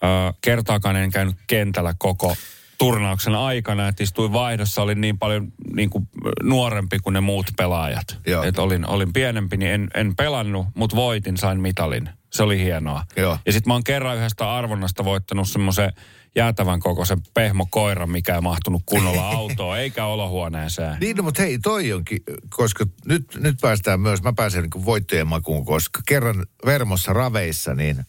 Ö, 0.04 0.34
kertaakaan 0.42 0.96
en 0.96 1.12
käynyt 1.12 1.36
kentällä 1.48 1.94
koko 1.98 2.36
turnauksen 2.78 3.36
aikana, 3.36 3.88
että 3.88 4.04
istuin 4.04 4.34
vaihdossa, 4.34 4.82
olin 4.82 5.02
niin 5.02 5.20
paljon 5.20 5.48
niin 5.76 5.90
kuin 5.90 6.10
nuorempi 6.44 7.00
kuin 7.00 7.14
ne 7.14 7.20
muut 7.20 7.46
pelaajat. 7.58 8.18
Joo. 8.28 8.44
Et 8.44 8.60
olin, 8.60 8.88
olin 8.90 9.14
pienempi, 9.14 9.58
niin 9.58 9.72
en, 9.72 9.88
en 9.94 10.16
pelannut, 10.16 10.68
mutta 10.76 10.96
voitin, 10.96 11.38
sain 11.38 11.62
mitalin. 11.62 12.10
Se 12.34 12.44
oli 12.44 12.64
hienoa. 12.64 13.04
Joo. 13.16 13.38
Ja 13.46 13.52
sitten 13.52 13.70
mä 13.70 13.74
oon 13.74 13.84
kerran 13.84 14.18
yhdestä 14.18 14.54
arvonnasta 14.54 15.06
voittanut 15.06 15.50
semmoisen 15.50 15.94
jäätävän 16.36 16.80
kokoisen 16.80 17.22
pehmokoiran, 17.34 18.12
mikä 18.12 18.36
ei 18.36 18.42
mahtunut 18.42 18.84
kunnolla 18.86 19.30
autoon, 19.38 19.78
eikä 19.78 20.06
olohuoneeseen. 20.06 20.98
Niin, 21.00 21.18
no, 21.18 21.24
mutta 21.24 21.42
hei, 21.42 21.60
toi 21.60 21.94
onkin, 21.94 22.24
koska 22.50 22.86
nyt, 23.06 23.38
nyt 23.40 23.56
päästään 23.62 24.00
myös, 24.00 24.24
mä 24.24 24.34
pääsen 24.34 24.62
niin 24.62 24.86
voittojen 24.86 25.28
makuun, 25.28 25.66
koska 25.66 26.02
kerran 26.08 26.46
Vermossa 26.66 27.14
raveissa, 27.14 27.74
niin 27.74 28.06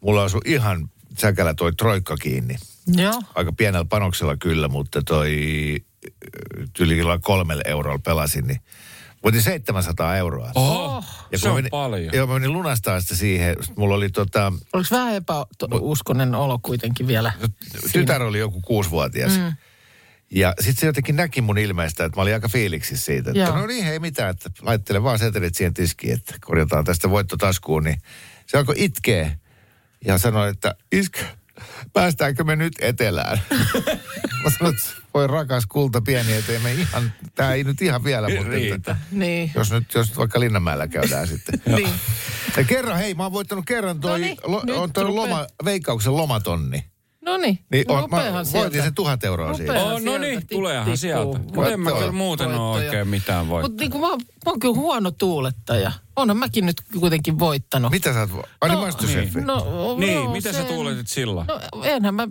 mulla 0.00 0.24
asui 0.24 0.40
ihan 0.44 0.90
säkälä 1.18 1.54
toi 1.54 1.72
troikka 1.72 2.16
kiinni. 2.16 2.54
Joo. 2.86 3.22
Aika 3.34 3.52
pienellä 3.52 3.84
panoksella 3.84 4.36
kyllä, 4.36 4.68
mutta 4.68 5.02
toi 5.02 5.36
tyylillä 6.72 7.18
kolmelle 7.22 7.62
eurolla 7.66 8.00
pelasin, 8.04 8.46
niin 8.46 8.60
voitin 9.22 9.42
700 9.42 10.16
euroa. 10.16 10.50
Oho, 10.54 11.04
Ja 11.32 11.38
se 11.38 11.48
on 11.48 11.54
menin, 11.54 11.70
paljon. 11.70 12.14
Joo, 12.14 12.26
mä 12.26 12.32
menin 12.34 12.52
lunastaa 12.52 13.00
sitä 13.00 13.16
siihen. 13.16 13.56
Mulla 13.76 13.94
oli 13.94 14.08
tota, 14.08 14.52
Oliko 14.72 14.88
vähän 14.90 15.14
epäuskonen 15.14 16.34
olo 16.34 16.58
kuitenkin 16.62 17.06
vielä? 17.06 17.32
tytär 17.92 18.22
oli 18.22 18.38
joku 18.38 18.60
kuusivuotias. 18.60 19.38
Mm. 19.38 19.52
Ja 20.30 20.54
sitten 20.60 20.80
se 20.80 20.86
jotenkin 20.86 21.16
näki 21.16 21.40
mun 21.40 21.58
ilmeistä, 21.58 22.04
että 22.04 22.18
mä 22.18 22.22
olin 22.22 22.34
aika 22.34 22.48
fiiliksissä 22.48 23.04
siitä, 23.04 23.30
että 23.30 23.40
Joo. 23.42 23.56
no 23.58 23.66
niin, 23.66 23.84
hei 23.84 23.98
mitään, 23.98 24.30
että 24.30 24.50
laittele 24.62 25.02
vaan 25.02 25.18
setelit 25.18 25.54
siihen 25.54 25.74
tiskiin, 25.74 26.12
että 26.14 26.34
korjataan 26.40 26.84
tästä 26.84 27.10
voittotaskuun. 27.10 27.84
Niin 27.84 28.02
se 28.46 28.58
alkoi 28.58 28.74
itkeä 28.78 29.36
ja 30.04 30.18
sanoi, 30.18 30.48
että 30.50 30.74
iskä, 30.92 31.20
päästäänkö 31.92 32.44
me 32.44 32.56
nyt 32.56 32.72
etelään? 32.80 33.40
mä 34.44 34.50
sanoin, 34.58 34.76
että 34.76 34.90
voi 35.14 35.26
rakas 35.26 35.66
kulta 35.66 36.00
pieni, 36.00 36.32
että 36.32 36.52
ei 36.52 36.58
me 36.58 36.72
ihan, 36.72 37.12
tää 37.34 37.54
ei 37.54 37.64
nyt 37.64 37.82
ihan 37.82 38.04
vielä, 38.04 38.28
mutta 38.28 38.48
Riitä. 38.48 38.74
että, 38.74 38.96
Niin. 39.10 39.52
jos 39.54 39.70
nyt, 39.72 39.94
jos 39.94 40.08
nyt 40.08 40.18
vaikka 40.18 40.40
Linnanmäellä 40.40 40.88
käydään 40.88 41.26
sitten. 41.32 41.62
niin. 41.76 41.88
Ja 42.56 42.64
kerran, 42.64 42.98
hei, 42.98 43.14
mä 43.14 43.22
oon 43.22 43.32
voittanut 43.32 43.64
kerran 43.66 44.00
toi, 44.00 44.10
Noniin, 44.10 44.36
lo, 44.42 44.62
on 44.82 44.92
toi 44.92 45.04
loma, 45.04 45.46
veikkauksen 45.64 46.16
lomatonni. 46.16 46.89
No 47.30 47.36
niin, 47.36 47.58
Niin 47.72 47.90
on, 47.90 48.10
mä 48.10 48.44
sieltä. 48.44 48.82
sen 48.82 48.94
tuhat 48.94 49.24
euroa 49.24 49.54
siitä. 49.54 49.72
Oh, 49.72 50.00
no 50.00 50.18
niin, 50.18 50.46
tuleehan 50.46 50.96
sieltä. 50.96 51.38
Mutta 51.54 51.70
en 51.70 51.80
mä 51.80 51.92
kyllä 51.92 52.12
muuten 52.12 52.54
ole 52.54 52.84
oikein 52.84 53.08
mitään 53.08 53.48
voittanut. 53.48 53.70
Mutta 53.72 53.82
niin 53.82 53.90
kuin 53.90 54.00
mä, 54.00 54.08
mä 54.16 54.16
oon 54.46 54.60
kyllä 54.60 54.74
huono 54.74 55.10
tuulettaja. 55.10 55.92
Onhan 56.16 56.36
mäkin 56.36 56.66
nyt 56.66 56.76
kuitenkin 57.00 57.38
voittanut. 57.38 57.90
Mitä 57.90 58.12
sä 58.12 58.20
oot, 58.20 58.30
vo- 58.30 58.48
ai 58.60 58.68
niin 58.68 58.76
No, 58.78 58.86
Masterchefi? 58.86 59.40
No, 59.40 59.96
Niin, 59.98 60.14
no, 60.24 60.32
miten 60.32 60.52
sä 60.54 60.58
sen- 60.58 60.66
tuuletit 60.74 61.08
silloin? 61.08 61.46
No 61.46 61.60
enhän 61.84 62.14
mä 62.14 62.28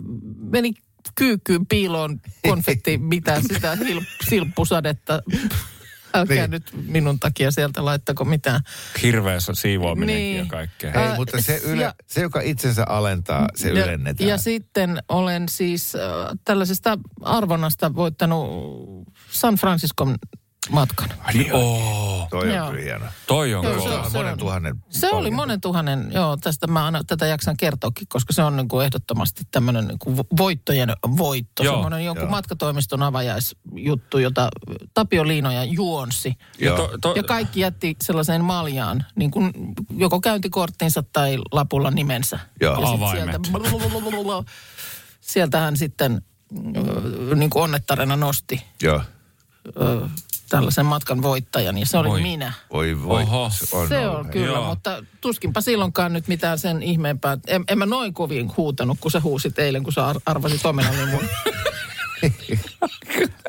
menin 0.50 0.74
kyykkyyn 1.14 1.66
piiloon 1.66 2.20
konfetti, 2.48 2.98
mitä 2.98 3.40
sitä 3.40 3.76
sil, 3.80 4.00
silppusadetta. 4.30 5.22
Älkää 6.14 6.36
Niin. 6.36 6.50
nyt 6.50 6.70
minun 6.86 7.20
takia 7.20 7.50
sieltä 7.50 7.84
laittako 7.84 8.24
mitään. 8.24 8.60
Hirveässä 9.02 9.54
siivoaminenkin 9.54 10.24
Niin. 10.24 10.36
ja 10.38 10.44
kaikkea. 10.46 10.92
Hei, 10.92 11.02
Ää, 11.02 11.16
mutta 11.16 11.42
se, 11.42 11.60
yle, 11.64 11.82
ja- 11.82 11.94
se, 12.06 12.20
joka 12.20 12.40
itsensä 12.40 12.84
alentaa, 12.88 13.48
se 13.54 13.68
Ja, 13.68 13.84
ylennetään. 13.84 14.28
ja 14.28 14.38
sitten 14.38 15.02
olen 15.08 15.48
siis 15.48 15.94
äh, 15.94 16.00
tällaisesta 16.44 16.98
arvonnasta 17.22 17.94
voittanut 17.94 18.48
San 19.30 19.54
Franciscon 19.54 20.16
matkan. 20.70 21.08
Niin, 21.34 21.52
oh, 21.52 22.28
Toi 22.30 22.48
on 22.48 22.54
Joo. 22.54 22.70
kyllä 22.70 22.82
hieno. 22.82 23.04
toi 23.26 23.54
on 23.54 23.64
Joo, 23.64 23.74
kova. 23.74 23.84
se 23.84 23.88
Se 23.88 23.94
on 24.04 24.10
se 24.10 24.18
monen 24.18 24.32
on- 24.32 24.38
tuhannen. 24.38 24.76
Se 24.90 25.06
oli 25.06 25.12
palkinto. 25.14 25.36
monen 25.36 25.60
tuhannen, 25.60 26.10
joo, 26.14 26.36
tästä 26.36 26.66
mä 26.66 26.84
aina 26.84 27.04
tätä 27.04 27.26
jaksan 27.26 27.56
kertoakin, 27.56 28.08
koska 28.08 28.32
se 28.32 28.42
on 28.42 28.56
niin 28.56 28.68
kuin 28.68 28.84
ehdottomasti 28.86 29.42
tämmöinen 29.50 29.86
niin 29.88 29.98
kuin 29.98 30.18
vo- 30.18 30.36
voittojen 30.38 30.92
voitto. 31.16 31.62
Joo, 31.64 31.74
Semmoinen 31.74 32.04
jonkun 32.04 32.22
joo. 32.22 32.30
matkatoimiston 32.30 33.02
avajaisjuttu, 33.02 34.18
jota 34.18 34.48
Tapio 34.94 35.26
Liinoja 35.26 35.64
juonsi. 35.64 36.34
Ja, 36.58 36.66
Joo. 36.66 36.76
to, 36.88 36.98
to, 37.00 37.12
Ja 37.16 37.22
kaikki 37.22 37.60
jätti 37.60 37.96
sellaiseen 38.02 38.44
maljaan, 38.44 39.04
niin 39.16 39.30
kuin 39.30 39.52
joko 39.96 40.20
käyntikorttinsa 40.20 41.02
tai 41.12 41.38
lapulla 41.52 41.90
nimensä. 41.90 42.38
Joo. 42.60 42.72
Ja 42.80 42.86
sit 42.86 42.94
Avaimet. 42.96 43.40
Sieltä, 43.44 44.52
sieltä 45.20 45.58
hän 45.60 45.76
sitten 45.76 46.22
niin 47.34 47.50
kuin 47.50 47.62
onnettarena 47.62 48.16
nosti 48.16 48.62
Joo. 48.82 49.00
ö, 49.80 50.08
tällaisen 50.50 50.86
matkan 50.86 51.22
voittajan, 51.22 51.78
ja 51.78 51.86
se 51.86 51.98
oli 51.98 52.08
Voi. 52.08 52.22
minä. 52.22 52.52
Voi 52.72 53.02
voi. 53.02 53.22
Oho. 53.22 53.50
Se 53.54 53.76
on, 53.76 53.88
Se 53.88 54.08
on 54.08 54.28
kyllä, 54.28 54.46
Joo. 54.46 54.64
mutta 54.64 55.04
tuskinpa 55.20 55.60
silloinkaan 55.60 56.12
nyt 56.12 56.28
mitään 56.28 56.58
sen 56.58 56.82
ihmeempää. 56.82 57.38
En, 57.46 57.64
en 57.68 57.78
mä 57.78 57.86
noin 57.86 58.14
kovin 58.14 58.50
huutanut, 58.56 58.98
kun 59.00 59.10
sä 59.10 59.20
huusit 59.20 59.58
eilen, 59.58 59.84
kun 59.84 59.92
sä 59.92 60.06
ar- 60.06 60.20
arvasit 60.26 60.66
omenan 60.66 60.94
niin 60.96 61.08
mun. 61.08 61.20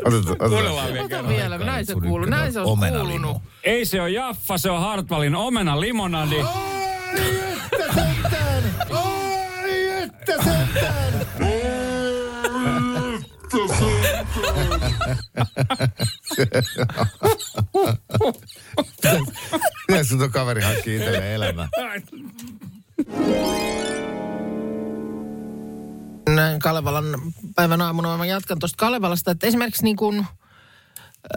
Otetaan, 0.06 0.36
otetaan. 0.40 0.52
vielä 0.52 1.00
Ota 1.00 1.08
kerran. 1.10 1.28
vielä, 1.30 1.58
näin 1.58 1.86
se 1.86 1.94
kuuluu, 1.94 2.26
näin 2.30 2.54
se 2.54 2.60
on 2.60 2.78
kuulunut. 2.80 3.42
Ei 3.64 3.86
se 3.86 4.02
ole 4.02 4.10
Jaffa, 4.10 4.58
se 4.58 4.72
on 4.72 4.82
Hartwallin 4.82 5.36
omena 5.36 5.80
limonadi. 5.80 6.42
Ai 6.42 6.71
Miten 19.88 20.06
sun 20.06 20.32
kaveri 20.32 20.62
hankkii 20.62 20.96
itselleen 20.96 21.34
elämää? 21.34 21.70
Näin 26.30 26.60
Kalevalan 26.60 27.06
päivän 27.56 27.82
aamuna 27.82 28.18
mä 28.18 28.26
jatkan 28.26 28.60
tuosta 28.60 28.78
Kalevalasta, 28.78 29.32
että 29.32 29.48
esimerkiksi 29.48 29.84
niin 29.84 29.96
kuin, 29.96 30.28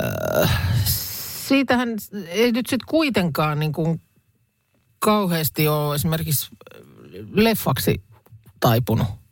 äh, 0.03 0.51
siitähän 0.85 1.89
ei 2.29 2.53
nyt 2.53 2.67
sitten 2.67 2.89
kuitenkaan 2.89 3.59
niin 3.59 3.73
kuin 3.73 4.03
kauheasti 4.99 5.69
ole 5.69 5.95
esimerkiksi 5.95 6.51
leffaksi 7.33 8.03
taipunut. 8.61 9.24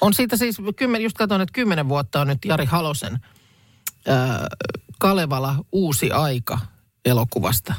On 0.00 0.14
siitä 0.14 0.36
siis, 0.36 0.56
kymmen, 0.76 1.02
just 1.02 1.16
katsoin, 1.16 1.40
että 1.40 1.52
kymmenen 1.52 1.88
vuotta 1.88 2.20
on 2.20 2.26
nyt 2.26 2.44
Jari 2.44 2.64
Halosen 2.64 3.12
äh, 4.08 4.40
Kalevala 4.98 5.64
Uusi 5.72 6.10
aika 6.10 6.58
elokuvasta, 7.04 7.74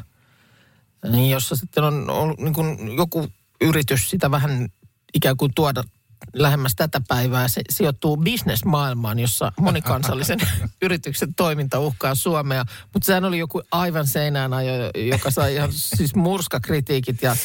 niin 1.10 1.30
jossa 1.30 1.56
sitten 1.56 1.84
on 1.84 2.10
ollut 2.10 2.38
niin 2.38 2.54
kuin 2.54 2.96
joku 2.96 3.28
yritys 3.60 4.10
sitä 4.10 4.30
vähän 4.30 4.68
ikään 5.14 5.36
kuin 5.36 5.52
tuoda 5.54 5.84
lähemmäs 6.32 6.72
tätä 6.76 7.00
päivää. 7.08 7.48
Se 7.48 7.62
sijoittuu 7.70 8.16
bisnesmaailmaan, 8.16 9.18
jossa 9.18 9.52
monikansallisen 9.60 10.38
yrityksen 10.82 11.34
toiminta 11.34 11.78
uhkaa 11.78 12.14
Suomea. 12.14 12.64
Mutta 12.92 13.06
sehän 13.06 13.24
oli 13.24 13.38
joku 13.38 13.62
aivan 13.72 14.06
seinään 14.06 14.52
ajo, 14.52 14.72
joka 15.08 15.30
sai 15.30 15.54
ihan 15.54 15.72
siis 15.72 16.14
murskakritiikit 16.14 17.22
ja 17.22 17.36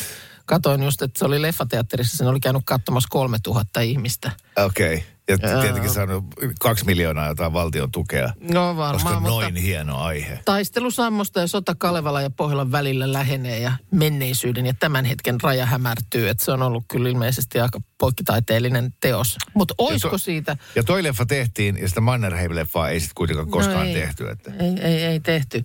katoin 0.45 0.83
just, 0.83 1.01
että 1.01 1.19
se 1.19 1.25
oli 1.25 1.41
leffateatterissa, 1.41 2.17
sen 2.17 2.27
oli 2.27 2.39
käynyt 2.39 2.61
katsomassa 2.65 3.07
3000 3.11 3.81
ihmistä. 3.81 4.31
Okei. 4.57 4.95
Okay. 4.95 5.13
Ja 5.27 5.37
tietenkin 5.61 5.91
saanut 5.91 6.25
kaksi 6.59 6.85
miljoonaa 6.85 7.27
jotain 7.27 7.53
valtion 7.53 7.91
tukea. 7.91 8.33
No 8.51 8.75
varmaan, 8.77 8.93
koska 8.93 9.19
mutta 9.19 9.29
noin 9.29 9.55
hieno 9.55 9.97
aihe. 9.97 10.39
taistelu 10.45 10.91
Sammosta 10.91 11.39
ja 11.39 11.47
sota 11.47 11.75
Kalevala 11.77 12.21
ja 12.21 12.29
Pohjolan 12.29 12.71
välillä 12.71 13.13
lähenee 13.13 13.59
ja 13.59 13.71
menneisyyden 13.91 14.65
ja 14.65 14.73
tämän 14.79 15.05
hetken 15.05 15.41
raja 15.41 15.65
hämärtyy. 15.65 16.29
Että 16.29 16.45
se 16.45 16.51
on 16.51 16.61
ollut 16.61 16.83
kyllä 16.87 17.09
ilmeisesti 17.09 17.59
aika 17.59 17.79
poikkitaiteellinen 17.97 18.93
teos. 19.01 19.37
Mutta 19.53 19.73
oisko 19.77 20.09
to- 20.09 20.17
siitä... 20.17 20.57
Ja 20.75 20.83
toi 20.83 21.03
leffa 21.03 21.25
tehtiin, 21.25 21.77
ja 21.81 21.89
sitä 21.89 22.01
Mannerheim-leffaa 22.01 22.89
ei 22.89 22.99
sitten 22.99 23.15
kuitenkaan 23.15 23.49
koskaan 23.49 23.77
No 23.77 23.83
ei, 23.83 23.93
tehty. 23.93 24.29
Että. 24.29 24.51
Ei, 24.59 24.79
ei, 24.81 25.03
ei 25.03 25.19
tehty. 25.19 25.63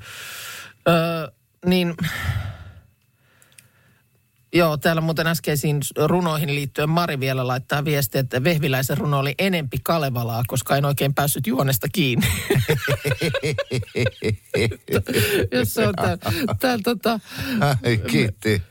Öö, 0.88 1.28
niin... 1.66 1.94
Joo, 4.52 4.76
täällä 4.76 5.00
muuten 5.00 5.26
äskeisiin 5.26 5.80
runoihin 6.06 6.54
liittyen 6.54 6.90
Mari 6.90 7.20
vielä 7.20 7.46
laittaa 7.46 7.84
viestiä, 7.84 8.20
että 8.20 8.44
Vehviläisen 8.44 8.98
runo 8.98 9.18
oli 9.18 9.34
enempi 9.38 9.78
Kalevalaa, 9.82 10.42
koska 10.46 10.76
en 10.76 10.84
oikein 10.84 11.14
päässyt 11.14 11.46
juonesta 11.46 11.87
kiinni. 11.92 12.26
Jos 15.52 15.74
se 15.74 15.88
on 15.88 15.94
tää, 15.94 16.18
tää, 16.61 16.78
tota, 16.84 17.20
Ai, 17.61 17.96
kiitti. 17.96 18.62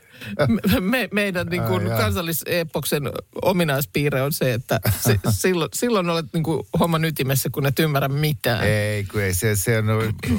Me, 0.48 0.80
me, 0.80 1.08
meidän 1.12 1.46
niin 1.46 1.62
kuin 1.62 1.92
Ai, 1.92 1.98
kansallisepoksen 1.98 3.02
ominaispiirre 3.42 4.22
on 4.22 4.32
se, 4.32 4.52
että 4.54 4.80
se, 5.00 5.18
silloin, 5.30 5.70
silloin 5.74 6.10
olet 6.10 6.26
niin 6.32 6.42
kuin 6.42 6.62
homman 6.80 7.04
ytimessä, 7.04 7.50
kun 7.52 7.66
et 7.66 7.78
ymmärrä 7.78 8.08
mitään. 8.08 8.64
Ei, 8.64 9.04
kun 9.04 9.20
ei 9.22 9.34
se, 9.34 9.56
se 9.56 9.78
on 9.78 9.84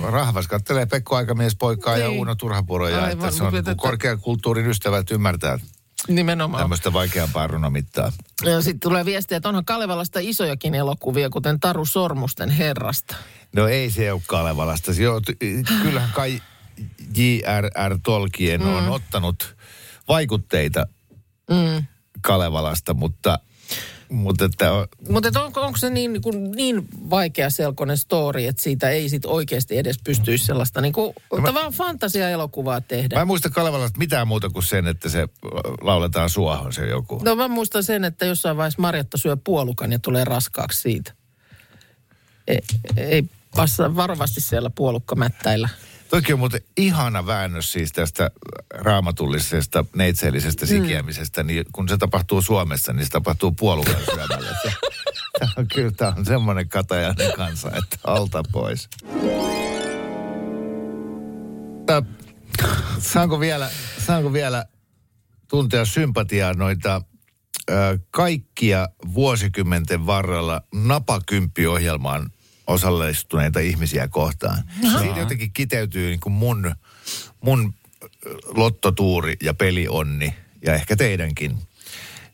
rahvas. 0.03 0.47
Kattelee 0.47 0.85
Pekko 0.85 1.15
Aikamies 1.15 1.55
poikaa 1.55 1.97
ja 1.97 2.07
Niin. 2.07 2.19
Uno 2.21 2.35
Turhapuroja. 2.35 2.95
Aivan, 2.95 3.11
Että 3.11 3.31
se 3.31 3.43
on 3.43 3.47
mutta 3.47 3.51
niin 3.51 3.71
että- 3.71 3.75
korkeakulttuurin 3.81 4.67
ystävät 4.67 5.11
ymmärtää 5.11 5.59
Nimenomaan. 6.07 6.63
tämmöistä 6.63 6.93
vaikeampaa 6.93 7.47
runomittaa. 7.47 8.11
Ja 8.45 8.61
sitten 8.61 8.79
tulee 8.79 9.05
viestiä, 9.05 9.37
että 9.37 9.49
onhan 9.49 9.65
Kalevalasta 9.65 10.19
isojakin 10.21 10.75
elokuvia, 10.75 11.29
kuten 11.29 11.59
Taru 11.59 11.85
Sormusten 11.85 12.49
herrasta. 12.49 13.15
No 13.55 13.67
ei 13.67 13.91
se 13.91 14.11
ole 14.13 14.21
Kalevalasta. 14.27 14.93
Se 14.93 15.09
on, 15.09 15.21
kyllähän 15.83 16.09
kai 16.13 16.41
J.R.R. 17.17 17.97
Tolkien 18.03 18.61
mm. 18.61 18.75
on 18.75 18.89
ottanut 18.89 19.55
vaikutteita 20.09 20.87
Mm. 21.49 21.83
Kalevalasta, 22.21 22.93
mutta, 22.93 23.39
mutta 24.09 24.45
että 24.45 24.73
on- 24.73 24.87
Mutta 25.09 25.41
onko, 25.43 25.61
onko 25.61 25.77
se 25.77 25.89
niin, 25.89 26.13
niin, 26.13 26.51
niin 26.55 26.87
vaikea 27.09 27.49
selkoinen 27.49 27.97
story, 27.97 28.45
että 28.45 28.63
siitä 28.63 28.89
ei 28.89 29.09
sit 29.09 29.25
oikeasti 29.25 29.77
edes 29.77 29.99
pystyisi 30.03 30.45
sellaista 30.45 30.81
niin 30.81 30.93
kuin, 30.93 31.13
mä- 31.41 31.53
vaan 31.53 31.73
fantasia-elokuvaa 31.73 32.81
tehdä? 32.81 33.15
Mä 33.15 33.21
en 33.21 33.27
muista 33.27 33.49
Kalevalasta 33.49 33.97
mitään 33.99 34.27
muuta 34.27 34.49
kuin 34.49 34.63
sen, 34.63 34.87
että 34.87 35.09
se 35.09 35.27
lauletaan 35.81 36.29
suohon 36.29 36.73
se 36.73 36.87
joku. 36.87 37.21
No 37.25 37.35
mä 37.35 37.47
muistan 37.47 37.83
sen, 37.83 38.03
että 38.03 38.25
jossain 38.25 38.57
vaiheessa 38.57 38.81
Marjatta 38.81 39.17
syö 39.17 39.37
puolukan 39.43 39.91
ja 39.91 39.99
tulee 39.99 40.23
raskaaksi 40.25 40.81
siitä. 40.81 41.13
Ei, 42.47 42.59
ei 42.97 43.23
passa 43.55 43.95
varovasti 43.95 44.41
siellä 44.41 44.69
puolukkamättäillä. 44.69 45.69
Toki 46.09 46.33
on 46.33 46.39
muuten 46.39 46.61
ihana 46.77 47.25
väännös 47.25 47.71
siis 47.71 47.91
tästä 47.91 48.31
raamatullisesta 48.71 49.85
neitseellisestä 49.95 50.65
sikiämisestä, 50.65 51.43
niin 51.43 51.65
kun 51.71 51.89
se 51.89 51.97
tapahtuu 51.97 52.41
Suomessa, 52.41 52.93
niin 52.93 53.05
se 53.05 53.11
tapahtuu 53.11 53.51
puolukan 53.51 53.95
syömällä. 54.05 54.55
Tämä 55.39 55.51
on 55.57 55.67
kyllä 55.67 55.91
tämä 55.91 56.13
on 56.17 56.25
semmoinen 56.25 56.69
katajainen 56.69 57.31
kansa, 57.33 57.67
että 57.67 57.97
alta 58.03 58.43
pois. 58.51 58.89
Tää- 61.85 62.03
Saanko 62.99 63.39
vielä, 63.39 63.69
saanko 64.05 64.33
vielä 64.33 64.65
tuntea 65.47 65.85
sympatiaa 65.85 66.53
noita 66.53 67.01
ö, 67.69 67.99
kaikkia 68.11 68.89
vuosikymmenten 69.13 70.05
varrella 70.05 70.61
napakymppiohjelmaan 70.73 72.29
osallistuneita 72.69 73.59
ihmisiä 73.59 74.07
kohtaan. 74.07 74.63
Siinä 74.81 75.17
jotenkin 75.17 75.51
kiteytyy 75.53 76.09
niin 76.09 76.19
kuin 76.19 76.33
mun, 76.33 76.75
mun 77.41 77.73
lottotuuri 78.45 79.35
ja 79.43 79.53
pelionni 79.53 80.33
ja 80.65 80.73
ehkä 80.73 80.95
teidänkin. 80.95 81.57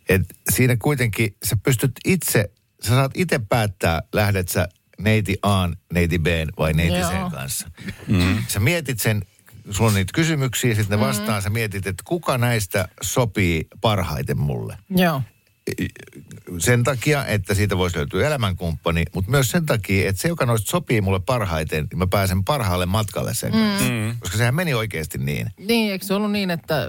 Et 0.09 0.21
siinä 0.49 0.77
kuitenkin 0.77 1.35
sä 1.43 1.57
pystyt 1.63 1.91
itse, 2.05 2.49
sä 2.83 2.89
saat 2.89 3.11
itse 3.15 3.39
päättää, 3.49 4.01
lähdet 4.13 4.49
sä 4.49 4.67
neiti 4.99 5.37
A, 5.41 5.69
neiti 5.93 6.19
B 6.19 6.27
vai 6.57 6.73
neiti 6.73 6.95
Joo. 6.97 7.09
C 7.09 7.31
kanssa. 7.31 7.71
Mm. 8.07 8.37
Sä 8.47 8.59
mietit 8.59 8.99
sen, 8.99 9.21
sulla 9.71 9.89
on 9.89 9.95
niitä 9.95 10.11
kysymyksiä, 10.13 10.75
sitten 10.75 10.99
ne 10.99 11.05
vastaan, 11.05 11.41
sä 11.41 11.49
mietit, 11.49 11.87
että 11.87 12.03
kuka 12.05 12.37
näistä 12.37 12.87
sopii 13.01 13.67
parhaiten 13.81 14.37
mulle 14.37 14.77
Joo. 14.89 15.21
Sen 16.57 16.83
takia, 16.83 17.25
että 17.25 17.53
siitä 17.53 17.77
voisi 17.77 17.97
löytyä 17.97 18.27
elämänkumppani, 18.27 19.03
mutta 19.13 19.31
myös 19.31 19.51
sen 19.51 19.65
takia, 19.65 20.09
että 20.09 20.21
se, 20.21 20.27
joka 20.27 20.45
noista 20.45 20.71
sopii 20.71 21.01
mulle 21.01 21.19
parhaiten, 21.19 21.87
niin 21.91 21.99
mä 21.99 22.07
pääsen 22.07 22.43
parhaalle 22.43 22.85
matkalle 22.85 23.33
sen 23.33 23.51
kanssa. 23.51 23.89
Mm. 23.89 24.15
Koska 24.19 24.37
sehän 24.37 24.55
meni 24.55 24.73
oikeasti 24.73 25.17
niin. 25.17 25.51
Niin, 25.57 25.91
eikö 25.91 26.05
se 26.05 26.13
ollut 26.13 26.31
niin, 26.31 26.51
että 26.51 26.87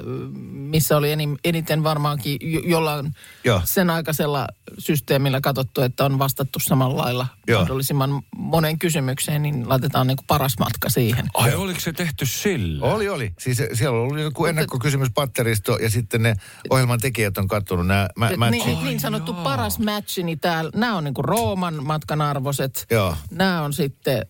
missä 0.53 0.97
oli 0.97 1.09
eniten 1.45 1.83
varmaankin 1.85 2.37
jo, 2.41 2.61
jollain 2.61 3.15
Joo. 3.45 3.61
sen 3.65 3.91
aikaisella 3.91 4.49
systeemillä 4.79 5.41
katsottu, 5.41 5.83
että 5.83 6.05
on 6.05 6.19
vastattu 6.19 6.59
samalla 6.59 7.03
lailla 7.03 7.27
Joo. 7.49 7.61
mahdollisimman 7.61 8.23
monen 8.37 8.79
kysymykseen, 8.79 9.43
niin 9.43 9.69
laitetaan 9.69 10.07
niin 10.07 10.17
kuin 10.17 10.27
paras 10.27 10.59
matka 10.59 10.89
siihen. 10.89 11.27
Ai 11.35 11.55
oliko 11.55 11.81
se 11.81 11.93
tehty 11.93 12.27
sillä? 12.27 12.87
Oli, 12.87 13.09
oli. 13.09 13.33
Siis 13.39 13.63
siellä 13.73 14.01
oli 14.01 14.23
joku 14.23 14.47
ennakkokysymyspatteristo 14.47 15.77
ja 15.77 15.91
sitten 15.91 16.23
ne 16.23 16.35
ohjelman 16.71 17.01
tekijät 17.01 17.39
on 17.39 17.49
katsonut 17.49 17.87
nämä 17.87 18.09
mä, 18.17 18.51
Niin, 18.51 18.66
matchit. 18.67 18.85
niin, 18.85 18.91
niin 18.91 19.01
sanottu 19.01 19.33
paras 19.35 19.79
matchi, 19.79 20.23
niin 20.23 20.41
täällä, 20.41 20.71
nämä 20.75 20.97
on 20.97 21.05
niin 21.05 21.15
kuin 21.15 21.25
Rooman 21.25 21.85
matkan 21.87 22.21
arvoiset. 22.23 22.87
Joo. 22.91 23.17
Nämä 23.31 23.63
on 23.63 23.73
sitten 23.73 24.27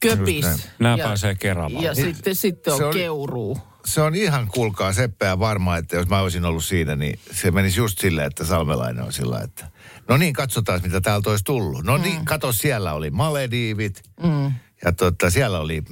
Köpis. 0.00 0.46
Nämä 0.78 0.98
pääsee 0.98 1.34
Keravalle. 1.34 1.86
Ja 1.86 1.94
sitten, 1.94 2.34
sitten 2.34 2.72
on 2.72 2.78
Se 2.78 2.84
oli- 2.84 2.98
Keuruu. 2.98 3.58
Se 3.84 4.00
on 4.00 4.14
ihan 4.14 4.48
kuulkaa 4.48 4.92
seppää 4.92 5.38
varmaa, 5.38 5.76
että 5.76 5.96
jos 5.96 6.08
mä 6.08 6.20
olisin 6.20 6.44
ollut 6.44 6.64
siinä, 6.64 6.96
niin 6.96 7.18
se 7.32 7.50
menisi 7.50 7.80
just 7.80 7.98
silleen, 7.98 8.26
että 8.26 8.44
Salmelainen 8.44 9.04
on 9.04 9.12
sillä, 9.12 9.40
että 9.40 9.70
no 10.08 10.16
niin, 10.16 10.32
katsotaan 10.32 10.80
mitä 10.82 11.00
täältä 11.00 11.30
olisi 11.30 11.44
tullut. 11.44 11.84
No 11.84 11.96
niin, 11.96 12.24
kato, 12.24 12.52
siellä 12.52 12.92
oli 12.92 13.10
Malediivit 13.10 14.02
Mm. 14.22 14.52
ja 14.84 14.92
tota, 14.92 15.30
siellä 15.30 15.58
oli 15.60 15.82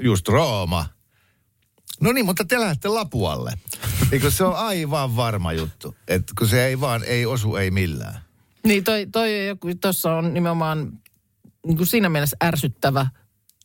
just 0.00 0.28
Rooma. 0.28 0.86
No 2.02 2.12
niin, 2.12 2.26
mutta 2.26 2.44
te 2.44 2.60
lähdette 2.60 2.88
Lapualle. 2.88 3.52
Eikö 4.12 4.30
se 4.30 4.44
on 4.44 4.56
aivan 4.56 5.16
varma 5.16 5.52
juttu, 5.52 5.94
että 6.08 6.32
kun 6.38 6.48
se 6.48 6.66
ei 6.66 6.80
vaan, 6.80 7.04
ei 7.04 7.26
osu, 7.26 7.56
ei 7.56 7.70
millään. 7.70 8.20
Niin 8.64 8.84
toi, 8.84 9.06
toi 9.12 9.46
joku, 9.46 9.68
tuossa 9.80 10.14
on 10.14 10.34
nimenomaan 10.34 10.92
niin 11.66 11.76
kuin 11.76 11.86
siinä 11.86 12.08
mielessä 12.08 12.36
ärsyttävä 12.44 13.06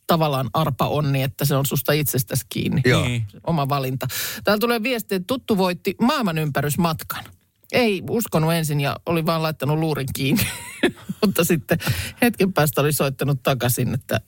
tavallaan 0.06 0.50
arpa 0.52 0.88
onni, 0.88 1.22
että 1.22 1.44
se 1.44 1.56
on 1.56 1.66
susta 1.66 1.92
itsestäsi 1.92 2.46
kiinni. 2.48 2.82
Joo. 2.84 3.04
Niin. 3.04 3.26
Oma 3.46 3.68
valinta. 3.68 4.06
Täällä 4.44 4.60
tulee 4.60 4.82
viesti, 4.82 5.14
että 5.14 5.26
tuttu 5.26 5.58
voitti 5.58 5.94
maailman 6.00 6.38
ympärysmatkan. 6.38 7.24
Ei 7.72 8.02
uskonut 8.10 8.52
ensin 8.52 8.80
ja 8.80 8.96
oli 9.06 9.26
vaan 9.26 9.42
laittanut 9.42 9.78
luurin 9.78 10.08
kiinni. 10.14 10.46
Mutta 11.22 11.44
sitten 11.44 11.78
hetken 12.22 12.52
päästä 12.52 12.80
oli 12.80 12.92
soittanut 12.92 13.42
takaisin, 13.42 13.94
että 13.94 14.20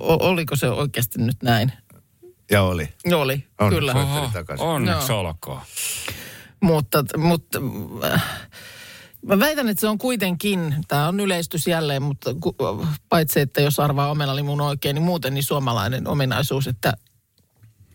oliko 0.00 0.56
se 0.56 0.70
oikeasti 0.70 1.18
nyt 1.18 1.42
näin. 1.42 1.72
Ja 2.50 2.62
oli. 2.62 2.88
Oli, 3.12 3.44
On, 3.60 3.70
kyllä. 3.70 3.92
Oho, 3.94 4.30
takaisin. 4.32 4.66
onneksi 4.66 5.12
Joo. 5.12 5.20
olkoon. 5.20 5.60
Mutta, 6.60 7.04
mutta 7.18 7.58
äh, 8.04 8.22
mä 9.26 9.38
väitän, 9.38 9.68
että 9.68 9.80
se 9.80 9.88
on 9.88 9.98
kuitenkin, 9.98 10.74
tämä 10.88 11.08
on 11.08 11.20
yleistys 11.20 11.66
jälleen, 11.66 12.02
mutta 12.02 12.34
ku, 12.40 12.56
paitsi, 13.08 13.40
että 13.40 13.60
jos 13.60 13.80
arvaa 13.80 14.10
omenalimun 14.10 14.60
oikein, 14.60 14.94
niin 14.94 15.02
muuten 15.04 15.34
niin 15.34 15.44
suomalainen 15.44 16.08
ominaisuus, 16.08 16.66
että 16.66 16.92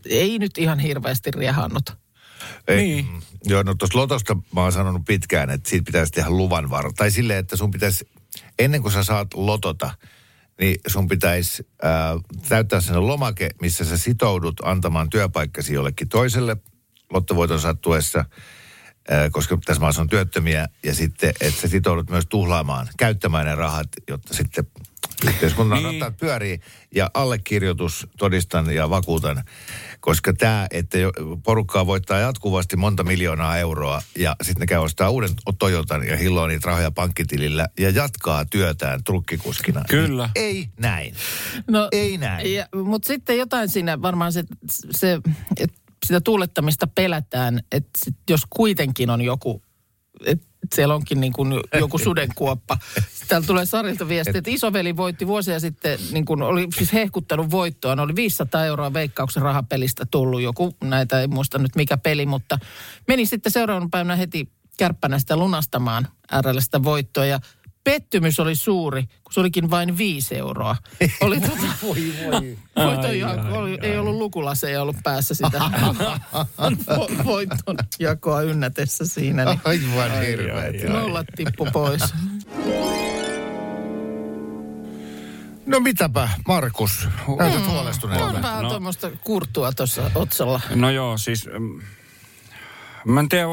ei 0.09 0.39
nyt 0.39 0.57
ihan 0.57 0.79
hirveästi 0.79 1.31
riehannut. 1.31 1.93
Ei, 2.67 2.77
Niin. 2.77 3.05
mm, 3.05 3.21
Joo, 3.45 3.63
no 3.63 3.75
tuosta 3.75 3.97
Lotosta 3.97 4.35
mä 4.55 4.61
oon 4.61 4.71
sanonut 4.71 5.01
pitkään, 5.07 5.49
että 5.49 5.69
siitä 5.69 5.85
pitäisi 5.85 6.11
tehdä 6.11 6.29
luvan 6.29 6.69
varo. 6.69 6.91
Tai 6.97 7.11
silleen, 7.11 7.39
että 7.39 7.55
sun 7.55 7.71
pitäisi, 7.71 8.09
ennen 8.59 8.81
kuin 8.81 8.91
sä 8.91 9.03
saat 9.03 9.27
Lotota, 9.33 9.91
niin 10.59 10.75
sun 10.87 11.07
pitäisi 11.07 11.67
ää, 11.81 12.15
täyttää 12.49 12.81
sen 12.81 13.07
lomake, 13.07 13.49
missä 13.61 13.85
sä 13.85 13.97
sitoudut 13.97 14.61
antamaan 14.63 15.09
työpaikkasi 15.09 15.73
jollekin 15.73 16.09
toiselle 16.09 16.57
lottovoiton 17.13 17.59
sattuessa, 17.59 18.25
ää, 19.09 19.29
koska 19.29 19.57
tässä 19.65 19.81
maassa 19.81 20.01
on 20.01 20.09
työttömiä, 20.09 20.67
ja 20.83 20.95
sitten, 20.95 21.33
että 21.41 21.61
sä 21.61 21.67
sitoudut 21.67 22.09
myös 22.09 22.25
tuhlaamaan, 22.29 22.87
käyttämään 22.97 23.45
ne 23.45 23.55
rahat, 23.55 23.87
jotta 24.07 24.33
sitten 24.33 24.67
yhteiskunnan 25.27 25.83
Niin. 25.83 25.99
niin. 25.99 26.13
pyörii. 26.13 26.59
Ja 26.95 27.11
allekirjoitus 27.13 28.07
todistan 28.17 28.71
ja 28.75 28.89
vakuutan, 28.89 29.43
koska 29.99 30.33
tämä, 30.33 30.67
että 30.71 30.97
porukkaa 31.43 31.85
voittaa 31.85 32.19
jatkuvasti 32.19 32.75
monta 32.75 33.03
miljoonaa 33.03 33.57
euroa 33.57 34.01
ja 34.17 34.35
sitten 34.41 34.59
ne 34.59 34.65
käy 34.67 34.79
ostaa 34.79 35.09
uuden 35.09 35.29
Toyotan 35.59 36.07
ja 36.07 36.17
hilloo 36.17 36.47
niitä 36.47 36.67
rahoja 36.67 36.91
pankkitilillä 36.91 37.67
ja 37.79 37.89
jatkaa 37.89 38.45
työtään 38.45 39.03
trukkikuskina. 39.03 39.83
Kyllä. 39.89 40.29
Niin 40.35 40.45
ei 40.45 40.69
näin. 40.79 41.15
No, 41.67 41.87
Ei 41.91 42.17
näin. 42.17 42.53
Ja, 42.53 42.67
mutta 42.83 43.07
sitten 43.07 43.37
jotain 43.37 43.69
siinä 43.69 44.01
varmaan 44.01 44.33
se, 44.33 44.43
se 44.91 45.19
että 45.57 45.79
sitä 46.05 46.21
tuulettamista 46.21 46.87
pelätään, 46.87 47.59
että 47.71 47.89
sit 47.97 48.15
jos 48.29 48.41
kuitenkin 48.49 49.09
on 49.09 49.21
joku, 49.21 49.63
että 50.25 50.48
siellä 50.75 50.95
onkin 50.95 51.21
niin 51.21 51.33
kuin 51.33 51.53
joku 51.79 51.97
sudenkuoppa. 51.97 52.77
Täällä 53.27 53.47
tulee 53.47 53.65
Sarilta 53.65 54.07
viesti, 54.07 54.37
että 54.37 54.51
isoveli 54.51 54.97
voitti 54.97 55.27
vuosia 55.27 55.59
sitten, 55.59 55.99
niin 56.11 56.25
kuin 56.25 56.41
oli 56.41 56.67
siis 56.77 56.93
hehkuttanut 56.93 57.51
voittoa. 57.51 57.95
Ne 57.95 58.01
oli 58.01 58.15
500 58.15 58.65
euroa 58.65 58.93
veikkauksen 58.93 59.43
rahapelistä 59.43 60.05
tullut 60.11 60.41
joku, 60.41 60.75
näitä 60.83 61.21
ei 61.21 61.27
muista 61.27 61.57
nyt 61.57 61.75
mikä 61.75 61.97
peli, 61.97 62.25
mutta 62.25 62.59
meni 63.07 63.25
sitten 63.25 63.51
seuraavana 63.51 63.89
päivänä 63.91 64.15
heti 64.15 64.51
kärppänä 64.77 65.19
sitä 65.19 65.37
lunastamaan 65.37 66.07
RL 66.41 66.59
sitä 66.59 66.83
voittoa 66.83 67.25
ja 67.25 67.39
pettymys 67.91 68.39
oli 68.39 68.55
suuri, 68.55 69.03
kun 69.03 69.33
se 69.33 69.39
olikin 69.39 69.69
vain 69.69 69.97
viisi 69.97 70.35
euroa. 70.37 70.75
Oli 71.21 71.39
tota, 71.49 71.63
Voi 71.83 71.95
voi. 72.31 72.57
voiton 72.75 73.19
jako, 73.19 73.57
oli, 73.57 73.77
ei 73.81 73.97
ollut 73.97 74.15
lukulaseja 74.15 74.81
ollut 74.81 74.95
päässä 75.03 75.33
sitä 75.33 75.57
vo- 76.61 77.25
voiton 77.25 77.77
jakoa 77.99 78.41
ynnätessä 78.41 79.05
siinä. 79.07 79.45
Niin 79.45 79.61
Aivan 79.63 80.21
hirveet. 80.21 80.89
nollat 80.89 81.27
tippu 81.35 81.67
pois. 81.73 82.01
No 85.65 85.79
mitäpä, 85.79 86.29
Markus, 86.47 87.07
näytät 87.39 87.67
huolestuneelta. 87.67 88.25
On 88.25 88.41
vähän 88.41 88.63
No. 88.63 88.69
tuommoista 88.69 89.11
kurttua 89.23 89.71
tuossa 89.71 90.11
otsalla. 90.15 90.61
No 90.75 90.89
joo, 90.89 91.17
siis... 91.17 91.49
mm, 91.59 91.81
Mä 93.05 93.19
en 93.19 93.29
tiedä, 93.29 93.45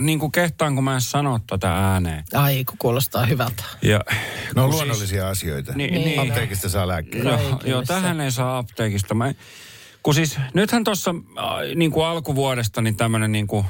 niin 0.00 0.18
kuin 0.18 0.32
kehtaanko 0.32 0.82
mä 0.82 0.94
en 0.94 1.00
sano 1.00 1.40
tätä 1.46 1.72
ääneen. 1.92 2.24
Ai, 2.34 2.64
kun 2.64 2.78
kuulostaa 2.78 3.26
hyvältä. 3.26 3.64
Ja, 3.82 4.00
No 4.54 4.62
kun 4.62 4.70
luonnollisia 4.70 5.28
asioita. 5.28 5.72
Niin, 5.72 5.94
niin. 5.94 6.20
Apteekista 6.20 6.68
saa 6.68 6.88
lääkkeitä. 6.88 7.28
Joo, 7.28 7.38
Kaikille 7.38 7.70
joo, 7.70 7.82
tähän 7.82 8.20
ei 8.20 8.30
saa 8.30 8.58
apteekista. 8.58 9.14
Mä, 9.14 9.34
kun 10.02 10.14
siis, 10.14 10.38
nythän 10.54 10.84
tuossa 10.84 11.14
niin 11.74 11.90
kuin 11.90 12.06
alkuvuodesta 12.06 12.82
niin 12.82 12.96
tämmöinen 12.96 13.32
niin 13.32 13.46
kuin 13.46 13.64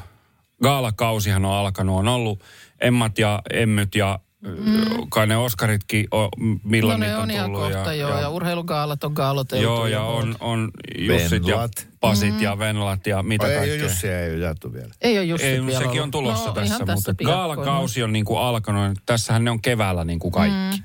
gaalakausihan 0.63 1.45
on 1.45 1.53
alkanut. 1.55 1.99
On 1.99 2.09
ollut 2.09 2.45
Emmat 2.81 3.19
ja 3.19 3.43
Emmyt 3.53 3.95
ja 3.95 4.19
mm. 4.41 4.85
kai 5.11 5.27
ne 5.27 5.37
Oskaritkin, 5.37 6.07
o, 6.15 6.29
milloin 6.65 7.01
no 7.01 7.07
ne 7.07 7.07
niitä 7.07 7.17
on 7.19 7.23
on 7.23 7.31
ihan 7.31 7.53
tullut. 7.53 7.73
kohta, 7.73 7.95
joo. 7.95 8.21
Ja 8.21 8.29
urheilugaalat 8.29 9.05
on 9.05 9.13
gaaloteltu. 9.13 9.63
Joo, 9.65 9.87
ja 9.87 10.03
on, 10.03 10.37
on 10.41 10.71
Jussit 10.99 11.47
Venlat. 11.47 11.73
ja 11.77 11.87
Pasit 12.01 12.41
ja 12.41 12.59
Venlat 12.59 13.07
ja 13.07 13.23
mitä 13.23 13.47
ei 13.47 13.57
kaikkea. 13.57 13.75
ole 13.75 13.83
Jussia 13.83 14.21
ei 14.21 14.31
ole 14.35 14.39
jaettu 14.39 14.73
vielä. 14.73 14.95
Ei 15.01 15.19
ole 15.19 15.25
just 15.25 15.45
Ei, 15.45 15.67
vielä 15.67 15.79
sekin 15.79 15.91
ollut. 15.91 16.03
on 16.03 16.11
tulossa 16.11 16.47
no, 16.49 16.53
tässä, 16.53 16.79
tässä 16.79 16.95
mutta 16.95 17.15
piakkoin. 17.15 17.39
gaalakausi 17.39 18.03
on 18.03 18.13
niin 18.13 18.25
kuin 18.25 18.41
alkanut. 18.41 18.99
Tässähän 19.07 19.45
ne 19.45 19.51
on 19.51 19.63
keväällä 19.63 20.05
niin 20.05 20.19
kuin 20.19 20.33
kaikki. 20.33 20.77
Mm. 20.77 20.85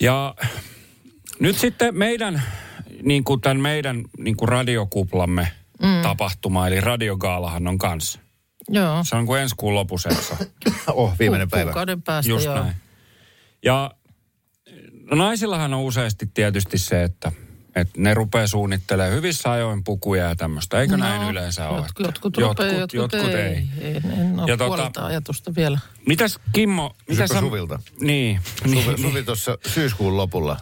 Ja 0.00 0.34
nyt 1.40 1.58
sitten 1.58 1.98
meidän, 1.98 2.42
niin 3.02 3.24
kuin 3.24 3.40
tämän 3.40 3.60
meidän 3.60 4.04
niin 4.18 4.36
kuin 4.36 4.48
radiokuplamme 4.48 5.48
mm. 5.82 6.02
tapahtuma, 6.02 6.66
eli 6.66 6.80
radiogaalahan 6.80 7.66
on 7.68 7.78
kanssa. 7.78 8.20
Joo. 8.68 9.04
Se 9.04 9.16
on 9.16 9.26
kuin 9.26 9.40
ensi 9.40 9.54
kuun 9.58 9.74
lopussa. 9.74 10.08
Oh, 10.86 11.18
viimeinen 11.18 11.46
Ku- 11.48 11.50
päivä. 11.50 11.70
Kuukauden 11.70 12.02
päästä, 12.02 12.30
Just 12.30 12.44
joo. 12.44 12.54
näin. 12.54 12.74
Ja 13.64 13.90
no 15.10 15.16
naisillahan 15.16 15.74
on 15.74 15.80
useasti 15.80 16.26
tietysti 16.34 16.78
se, 16.78 17.02
että, 17.02 17.32
että 17.76 17.92
ne 17.96 18.14
rupeaa 18.14 18.46
suunnittelemaan 18.46 19.14
hyvissä 19.16 19.50
ajoin 19.50 19.84
pukuja 19.84 20.24
ja 20.24 20.36
tämmöistä. 20.36 20.80
Eikö 20.80 20.96
no, 20.96 21.04
näin 21.04 21.30
yleensä 21.30 21.68
ole? 21.68 21.78
Jotkut, 21.78 22.06
jotkut, 22.06 22.36
jotkut, 22.36 22.58
rupeaa, 22.66 22.80
jotkut, 22.80 23.12
jotkut 23.12 23.34
ei. 23.34 23.68
ei. 23.80 23.96
En, 23.96 24.10
en 24.20 24.40
ole 24.40 24.50
Ja 24.50 24.56
tota- 24.56 25.02
ajatusta 25.04 25.54
vielä. 25.54 25.78
Mitäs 26.06 26.38
Kimmo, 26.52 26.94
mitä 27.08 27.22
Kysypä 27.22 27.26
sä... 27.26 27.40
Suvilta. 27.40 27.78
Niin. 28.00 28.40
Suvi, 28.64 28.74
niin, 28.74 28.98
Suvi 29.02 29.22
tuossa 29.22 29.58
syyskuun 29.66 30.16
lopulla 30.16 30.56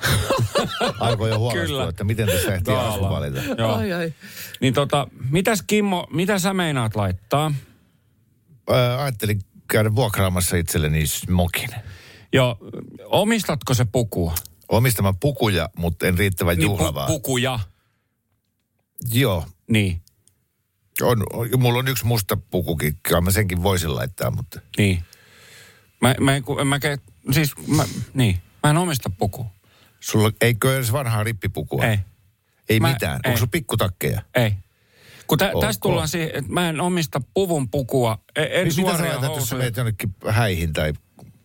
alkoi 1.01 1.31
jo 1.31 1.39
huolestua, 1.39 1.67
Kyllä. 1.67 1.89
että 1.89 2.05
miten 2.05 2.27
tässä 2.27 2.55
ehtii 2.55 2.75
asu 2.75 3.01
valita. 3.01 3.41
Joo. 3.59 3.75
Ai, 3.75 3.93
ai. 3.93 4.15
Niin 4.61 4.75
tota, 4.75 5.07
mitäs 5.31 5.63
Kimmo, 5.67 6.07
mitä 6.11 6.39
sä 6.39 6.55
meinaat 6.55 6.97
laittaa? 6.97 7.53
Ää, 8.73 9.03
ajattelin 9.03 9.41
käydä 9.69 9.95
vuokraamassa 9.95 10.57
itselleni 10.57 11.07
smokin. 11.07 11.69
Joo, 12.33 12.59
omistatko 13.05 13.75
se 13.75 13.85
pukua? 13.85 14.35
Omistamaan 14.69 15.17
pukuja, 15.21 15.69
mutta 15.77 16.07
en 16.07 16.19
riittävän 16.19 16.57
Niin, 16.57 16.63
juhlavaa. 16.65 17.05
pu- 17.07 17.11
pukuja. 17.11 17.59
Joo. 19.13 19.47
Niin, 19.71 20.03
On, 21.03 21.23
on, 21.33 21.49
mulla 21.59 21.79
on 21.79 21.89
yksi 21.89 22.07
musta 22.07 22.37
pukukin, 22.37 22.97
kyllä 23.03 23.21
mä 23.21 23.31
senkin 23.31 23.63
voisin 23.63 23.95
laittaa, 23.95 24.31
mutta 24.31 24.61
niin. 24.79 25.03
Mä, 26.01 26.15
mä, 26.21 26.37
en, 26.37 26.45
mä, 26.67 26.79
ke- 26.79 27.33
siis, 27.33 27.53
mä, 27.67 27.85
niin, 28.15 28.39
mä 28.63 28.71
en 28.71 28.77
omista 28.77 29.11
pukua. 29.11 29.47
sulla 30.01 30.31
eikö 30.41 30.77
edes 30.77 30.93
vanhaa 30.93 31.25
rippipukua? 31.25 31.85
Ei, 31.85 31.99
Ei 32.69 32.81
Mä- 32.81 32.93
mitään. 32.93 33.21
ei. 33.25 33.29
Onko 33.29 33.39
sulla 33.39 33.51
pikkutakkeja? 33.51 34.23
ei. 34.35 34.53
Kun 35.31 35.39
tä, 35.39 35.51
Ok. 35.55 35.61
tästä 35.61 35.81
tullaan 35.81 36.09
siihen, 36.09 36.31
että 36.35 36.53
mä 36.53 36.69
en 36.69 36.81
omista 36.81 37.21
puvun 37.35 37.71
pukua, 37.71 38.19
e- 38.37 38.43
en 38.43 38.69
Niin 38.69 38.77
mitä 38.77 38.97
sä 38.97 39.05
laitat, 39.05 39.37
jos 39.37 39.53
menet 39.53 39.77
jonnekin 39.77 40.15
häihin 40.29 40.73
tai 40.73 40.93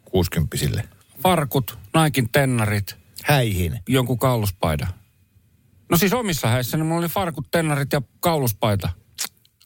kuusikymppisille? 0.06 0.84
farkut, 1.24 1.78
naikin 1.94 2.30
tennarit, 2.32 2.96
Häihin. 3.24 3.80
jonkun 3.90 4.20
kauluspaida. 4.20 4.88
No 5.90 5.98
siis 5.98 6.14
omissa 6.14 6.48
häissä, 6.48 6.78
niin 6.78 6.86
mulla 6.86 7.00
oli 7.00 7.08
farkut, 7.08 7.48
tennarit 7.52 7.94
ja 7.94 8.02
kauluspaita. 8.20 8.90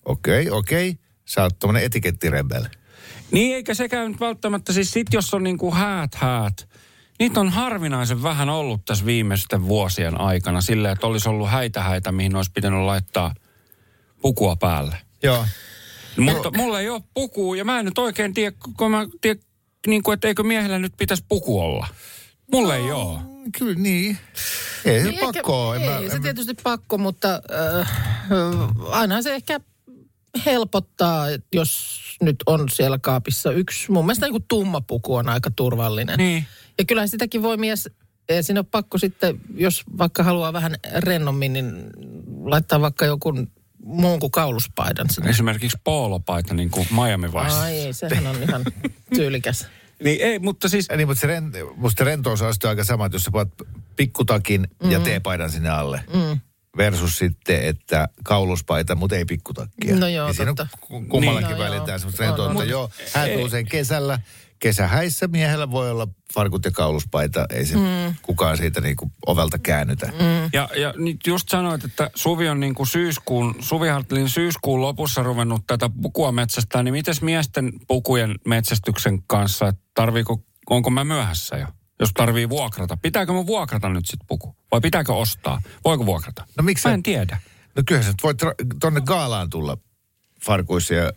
Okei, 0.05 0.41
okay, 0.47 0.60
okei. 0.60 0.89
Okay. 0.89 1.03
Sä 1.25 1.43
oot 1.43 1.60
tommonen 1.60 1.84
etikettirebel. 1.84 2.65
Niin, 3.32 3.55
eikä 3.55 3.73
sekään 3.73 4.12
nyt 4.12 4.19
välttämättä, 4.19 4.73
siis 4.73 4.91
sit 4.91 5.13
jos 5.13 5.34
on 5.34 5.43
niinku 5.43 5.71
häät 5.71 6.15
häät, 6.15 6.69
niitä 7.19 7.39
on 7.39 7.49
harvinaisen 7.49 8.23
vähän 8.23 8.49
ollut 8.49 8.86
tässä 8.86 9.05
viimeisten 9.05 9.67
vuosien 9.67 10.21
aikana 10.21 10.62
silleen, 10.62 10.93
että 10.93 11.08
olisi 11.08 11.29
ollut 11.29 11.49
häitä 11.49 11.84
häitä, 11.84 12.12
mihin 12.12 12.36
olisi 12.36 12.51
pitänyt 12.51 12.79
laittaa 12.79 13.34
pukua 14.21 14.55
päälle. 14.55 14.97
Joo. 15.23 15.45
Mutta 16.17 16.51
mulla 16.58 16.79
ei 16.79 16.89
ole 16.89 17.01
pukua 17.13 17.55
ja 17.55 17.65
mä 17.65 17.79
en 17.79 17.86
nyt 17.86 17.97
oikein 17.97 18.34
tiedä, 18.34 18.55
kun 18.77 18.91
mä 18.91 19.08
tiedä, 19.21 19.39
niin 19.88 20.03
kuin, 20.03 20.13
että 20.13 20.27
eikö 20.27 20.43
miehellä 20.43 20.79
nyt 20.79 20.93
pitäisi 20.97 21.25
puku 21.29 21.60
olla. 21.60 21.88
Mulla 22.51 22.75
ei 22.75 22.91
ole. 22.91 23.19
Kyllä 23.60 23.79
niin. 23.79 24.17
Ei 24.86 25.01
se 25.01 25.10
Niin 25.12 25.19
pakko. 25.19 25.73
Ei, 25.73 25.79
mä- 25.89 25.97
se 25.99 26.05
en 26.05 26.12
mä- 26.12 26.19
tietysti 26.19 26.53
pakko, 26.63 26.97
mutta 26.97 27.41
äh, 27.79 27.89
aina 28.89 29.21
se 29.21 29.36
ehkä 29.36 29.60
helpottaa, 30.45 31.29
että 31.29 31.47
jos 31.53 31.99
nyt 32.21 32.36
on 32.45 32.69
siellä 32.69 32.99
kaapissa 32.99 33.51
yksi. 33.51 33.91
Mun 33.91 34.05
mielestä 34.05 34.27
niin 34.27 34.45
tumma 34.47 34.82
puku 34.82 35.15
on 35.15 35.29
aika 35.29 35.51
turvallinen. 35.55 36.17
Niin. 36.17 36.45
Ja 36.79 36.86
kyllä 36.86 37.08
sitäkin 37.08 37.41
voi 37.43 37.58
mies, 37.58 37.89
ei 38.29 38.43
siinä 38.43 38.60
ole 38.60 38.67
pakko 38.71 38.97
sitten, 38.97 39.41
jos 39.55 39.84
vaikka 39.97 40.23
haluaa 40.23 40.53
vähän 40.53 40.75
rennommin, 40.97 41.53
niin 41.53 41.73
laittaa 42.43 42.82
vaikka 42.82 43.05
joku 43.05 43.34
muun 43.83 44.19
kuin 44.19 44.31
kauluspaidan 44.31 45.09
sinne. 45.09 45.29
Esimerkiksi 45.29 45.77
poolopaita, 45.83 46.53
niin 46.53 46.69
kuin 46.69 46.87
Miami 46.91 47.27
Vice. 47.27 47.55
Ai, 47.55 47.73
sehän 47.91 48.27
on 48.27 48.43
ihan 48.43 48.65
tyylikäs. 49.15 49.67
Niin 50.03 50.21
ei, 50.21 50.39
mutta 50.39 50.69
siis... 50.69 50.85
Ja 50.89 50.97
Niin, 50.97 51.07
mutta 51.07 51.21
se 51.21 51.27
ren, 51.27 51.51
musta 51.75 52.03
rentous 52.03 52.41
on 52.41 52.53
aika 52.63 52.83
sama, 52.83 53.05
että 53.05 53.15
jos 53.15 53.23
sä 53.23 53.31
paat 53.31 53.49
pikkutakin 53.95 54.67
mm. 54.83 54.91
ja 54.91 54.99
teepaidan 54.99 55.49
sinne 55.49 55.69
alle. 55.69 56.03
Mm. 56.13 56.39
Versus 56.77 57.17
sitten, 57.17 57.63
että 57.63 58.09
kauluspaita, 58.23 58.95
mutta 58.95 59.15
ei 59.15 59.25
pikkutakkia. 59.25 59.95
No 59.95 60.07
joo, 60.07 60.27
niin 60.27 60.35
siinä 60.35 60.49
on 60.49 60.55
totta. 60.55 60.77
ku- 60.81 61.01
kummallakin 61.01 61.47
Niin. 61.47 61.57
No 61.57 61.65
joo. 61.65 61.73
välitään 61.73 61.99
semmoista 61.99 62.23
rentoutta. 62.23 62.63
Joo, 62.63 62.91
hän 63.13 63.29
ei. 63.29 63.43
usein 63.43 63.65
kesällä. 63.65 64.19
Kesähäissä 64.60 65.28
miehellä 65.28 65.72
voi 65.72 65.91
olla 65.91 66.08
farkut 66.34 66.65
ja 66.65 66.72
kauluspaita. 66.72 67.45
Ei 67.50 67.65
se 67.65 67.76
mm. 67.76 68.15
kukaan 68.22 68.58
siitä 68.58 68.82
niinku 68.82 69.12
ovelta 69.26 69.60
käännytä. 69.60 70.06
Mm. 70.06 70.50
Ja, 70.54 70.69
ja 70.76 70.93
nyt 70.98 71.28
just 71.28 71.50
sanoit, 71.50 71.84
että 71.84 72.10
Suvi 72.15 72.50
on 72.50 72.60
niin 72.60 72.76
kuin 72.76 72.88
syyskuun, 72.88 73.56
Suvi 73.60 73.88
Hartlin 73.88 74.30
syyskuun 74.30 74.82
lopussa 74.82 75.24
ruvennut 75.24 75.67
tätä 75.67 75.89
pukua 76.02 76.32
metsästää, 76.32 76.84
niin 76.84 76.93
mites 76.93 77.22
miesten 77.22 77.74
pukujen 77.88 78.36
metsästyksen 78.48 79.24
kanssa, 79.28 79.67
että 79.67 79.82
tarviiko, 79.93 80.43
onko 80.69 80.89
mä 80.89 81.04
myöhässä 81.04 81.58
jo? 81.58 81.67
Jos 82.00 82.10
tarvii 82.13 82.50
vuokrata. 82.50 82.98
Pitääkö 82.98 83.34
mä 83.34 83.45
vuokrata 83.48 83.89
nyt 83.89 84.06
sit 84.06 84.19
puku? 84.28 84.56
Vai 84.72 84.82
pitääkö 84.82 85.13
ostaa? 85.13 85.62
Voiko 85.86 86.06
vuokrata? 86.06 86.45
No 86.58 86.63
miksi 86.63 86.88
Mä 86.88 86.93
en 86.93 87.04
tiedä. 87.04 87.39
No 87.76 87.84
kyllähän 87.88 88.12
sä 88.12 88.17
voit 88.24 88.43
ra- 88.43 88.78
tonne 88.80 89.02
gaalaan 89.02 89.50
tulla 89.50 89.78
farkuissa 90.45 90.93
ja 90.93 91.12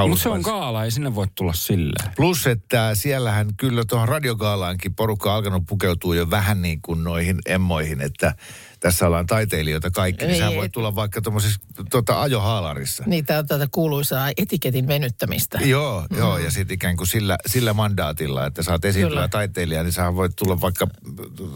Mutta 0.00 0.22
se 0.22 0.28
on 0.28 0.40
gaala, 0.40 0.84
ei 0.84 0.90
sinne 0.90 1.14
voi 1.14 1.26
tulla 1.34 1.52
silleen. 1.52 2.12
Plus, 2.16 2.46
että 2.46 2.94
siellähän 2.94 3.48
kyllä 3.56 3.84
tuohon 3.88 4.08
radiogaalaankin 4.08 4.94
porukka 4.94 5.30
on 5.30 5.36
alkanut 5.36 5.62
pukeutua 5.68 6.16
jo 6.16 6.30
vähän 6.30 6.62
niin 6.62 6.82
kuin 6.82 7.04
noihin 7.04 7.38
emmoihin, 7.46 8.00
että 8.00 8.34
tässä 8.82 9.06
ollaan 9.06 9.26
taiteilijoita 9.26 9.90
kaikki, 9.90 10.24
niin 10.24 10.30
Ei, 10.32 10.38
sehän 10.38 10.54
voi 10.54 10.64
ei. 10.64 10.68
tulla 10.68 10.94
vaikka 10.94 11.20
tuommoisessa 11.20 11.60
tota, 11.90 12.20
ajohaalarissa. 12.20 13.04
Niin 13.06 13.26
tää 13.26 13.38
on 13.38 13.46
tätä 13.46 13.68
kuuluisaa 13.72 14.30
etiketin 14.36 14.86
venyttämistä. 14.86 15.58
Joo, 15.64 16.06
joo, 16.16 16.38
ja 16.38 16.50
sitten 16.50 16.74
ikään 16.74 16.96
kuin 16.96 17.06
sillä, 17.06 17.38
sillä 17.46 17.72
mandaatilla, 17.74 18.46
että 18.46 18.62
sä 18.62 18.72
oot 18.72 18.84
esiintyvä 18.84 19.28
taiteilija, 19.28 19.82
niin 19.82 19.92
sä 19.92 20.14
voit 20.14 20.32
tulla 20.36 20.60
vaikka 20.60 20.86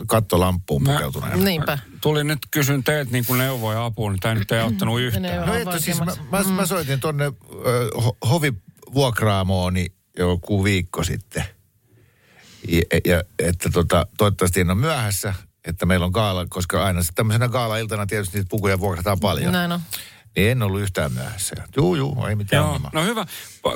kattolampuun 0.07 0.83
Mä- 0.83 0.93
pukeutuneena. 0.93 1.37
Niinpä. 1.37 1.79
Tuli 2.01 2.25
nyt 2.25 2.39
kysyn 2.51 2.85
teiltä 2.85 3.13
niin 3.13 3.27
kuin 3.27 3.39
neuvoja 3.39 3.85
apuun, 3.85 4.13
niin 4.13 4.21
tämä 4.21 4.35
nyt 4.35 4.53
ei 4.53 4.61
auttanut 4.61 5.01
yhtään. 5.01 5.47
No 5.47 5.55
että 5.55 5.81
siis 5.81 5.99
mä, 5.99 6.13
mä, 6.33 6.43
mä 6.43 6.67
soitin 6.67 7.01
tonne 7.01 7.25
ö, 7.25 7.33
ho- 7.97 8.29
hovivuokraamooni 8.29 9.87
joku 10.19 10.65
viikko 10.65 11.05
sitten. 11.05 11.45
Ja, 12.69 12.83
ja 13.07 13.23
että 13.39 13.71
tota, 13.73 14.07
toivottavasti 14.19 14.61
en 14.61 14.71
ole 14.71 14.79
myöhässä, 14.79 15.35
että 15.67 15.87
meillä 15.87 16.07
on 16.07 16.13
gaala, 16.13 16.47
koska 16.49 16.85
aina 16.85 17.03
se 17.03 17.13
tämmöisenä 17.15 17.49
gaala-iltana 17.49 18.07
tietysti 18.07 18.39
niitä 18.39 18.49
pukuja 18.51 18.81
vuokrataan 18.81 19.21
paljon. 19.21 19.53
Näin 19.53 19.73
on. 19.73 19.81
Niin 20.37 20.51
en 20.51 20.63
ollut 20.63 20.81
yhtään 20.81 21.13
myöhässä. 21.13 21.57
Juu, 21.77 21.95
juu, 21.95 22.27
ei 22.27 22.37
mitään 22.37 22.61
Joo, 22.61 22.67
ongelmaa. 22.67 22.91
no 22.95 23.05
hyvä. 23.05 23.27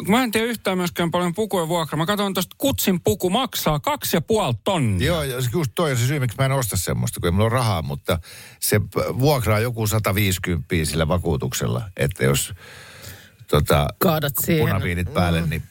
Mä 0.08 0.22
en 0.22 0.30
tiedä 0.30 0.46
yhtään 0.46 0.78
myöskään 0.78 1.10
paljon 1.10 1.34
pukujen 1.34 1.68
vuokra. 1.68 1.96
Mä 1.96 2.06
katsoin 2.06 2.34
tuosta 2.34 2.56
Kutsin 2.58 3.00
puku 3.00 3.30
maksaa 3.30 3.80
kaksi 3.80 4.16
ja 4.16 4.20
puoli 4.20 4.54
tonnia. 4.64 5.06
Joo, 5.06 5.22
ja 5.22 5.42
se- 5.42 5.50
just 5.52 5.72
toi 5.74 5.90
on 5.90 5.96
se 5.96 6.06
syy, 6.06 6.20
miksi 6.20 6.36
mä 6.38 6.44
en 6.44 6.52
osta 6.52 6.76
semmoista, 6.76 7.20
kun 7.20 7.26
ei 7.26 7.30
mulla 7.30 7.44
ole 7.44 7.52
rahaa, 7.52 7.82
mutta 7.82 8.18
se 8.60 8.80
vuokraa 9.18 9.58
joku 9.60 9.86
150 9.86 10.66
sillä 10.84 11.08
vakuutuksella, 11.08 11.82
että 11.96 12.24
jos 12.24 12.52
tota, 13.46 13.86
Kaadat 13.98 14.32
siihen. 14.44 14.66
punaviinit 14.66 15.14
päälle, 15.14 15.40
niin, 15.46 15.62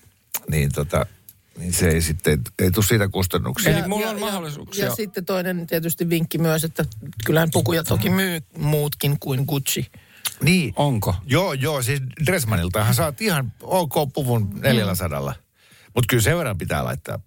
niin, 0.52 0.72
tota, 0.72 1.06
niin 1.60 1.74
se 1.74 1.90
ei 1.90 2.02
sitten, 2.02 2.42
ei 2.60 2.72
tule 2.72 2.86
siitä 2.86 3.08
kustannuksia. 3.08 3.78
Eli 3.78 3.88
mulla 3.88 4.10
on 4.10 4.20
mahdollisuuksia. 4.20 4.86
Ja, 4.86 4.90
ja 4.90 4.96
sitten 4.96 5.26
toinen 5.26 5.68
tietysti 5.68 6.10
vinkki 6.10 6.38
myös, 6.38 6.64
että 6.64 6.86
kyllähän 7.26 7.50
pukuja 7.52 7.84
toki 7.84 8.10
myy 8.10 8.40
muutkin 8.58 9.20
kuin 9.20 9.44
Gucci. 9.48 9.92
Niin. 10.44 10.74
Onko? 10.76 11.16
Joo, 11.26 11.54
joo, 11.54 11.82
siis 11.82 12.02
Dressmaniltahan 12.26 12.96
saat 12.96 13.22
ihan 13.22 13.54
ok 13.62 13.94
puvun 14.14 14.60
400. 14.62 15.34
Mutta 15.96 16.08
kyllä 16.10 16.24
sen 16.24 16.38
verran 16.38 16.58
pitää 16.58 16.84
laittaa. 16.84 17.20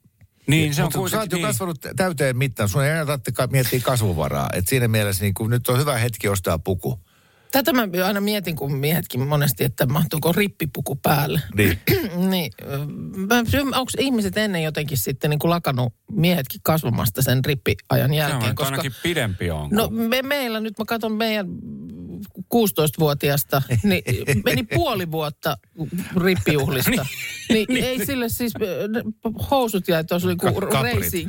Niin, 0.47 0.75
se 0.75 0.83
on 0.83 0.87
Mutta 0.87 0.99
kun 0.99 1.11
sä 1.11 1.21
oot 1.21 1.33
jo 1.33 1.37
niin. 1.37 1.47
kasvanut 1.47 1.81
täyteen 1.97 2.37
mittaan, 2.37 2.69
sun 2.69 2.85
ei 2.85 2.91
enää 2.91 3.07
tarvitse 3.07 3.33
ka- 3.33 3.47
miettiä 3.47 3.81
kasvuvaraa. 3.81 4.51
Et 4.53 4.69
siinä 4.69 4.89
mielessä 4.89 5.25
niin 5.25 5.35
kun 5.35 5.51
nyt 5.51 5.69
on 5.69 5.79
hyvä 5.79 5.99
hetki 5.99 6.29
ostaa 6.29 6.59
puku. 6.59 7.01
Tätä 7.53 7.73
mä 7.73 7.89
aina 8.05 8.21
mietin, 8.21 8.57
kun 8.57 8.75
miehetkin 8.77 9.21
monesti, 9.21 9.65
että 9.65 9.87
mahtuuko 9.87 10.33
rippipuku 10.33 10.97
päälle. 10.97 11.41
Niin. 11.55 11.79
niin, 12.31 12.53
onko 13.75 13.93
ihmiset 13.99 14.37
ennen 14.37 14.63
jotenkin 14.63 14.99
sitten 14.99 15.31
niin 15.31 15.39
kuin 15.39 15.51
lakannut 15.51 15.95
miehetkin 16.13 16.61
kasvamasta 16.63 17.23
sen 17.23 17.45
rippiajan 17.45 18.11
Se 18.11 18.17
jälkeen? 18.17 18.51
on, 18.51 18.55
koska... 18.55 18.71
ainakin 18.71 18.93
pidempi 19.03 19.51
on. 19.51 19.69
No 19.71 19.89
me, 19.91 20.23
meillä 20.23 20.61
nyt, 20.61 20.79
mä 20.79 20.85
katson 20.85 21.13
meidän 21.13 21.47
16-vuotiasta, 22.55 23.63
niin 23.83 24.03
meni 24.45 24.63
puoli 24.63 25.11
vuotta 25.11 25.57
rippijuhlista. 26.17 26.91
niin, 27.53 27.67
niin, 27.69 27.85
ei 27.85 28.07
sille 28.07 28.29
siis, 28.29 28.53
housut 29.51 29.89
jäi 29.89 30.05
tuossa 30.05 30.29
niin 30.29 30.39
kuin 30.39 30.55
reisiin, 30.83 31.29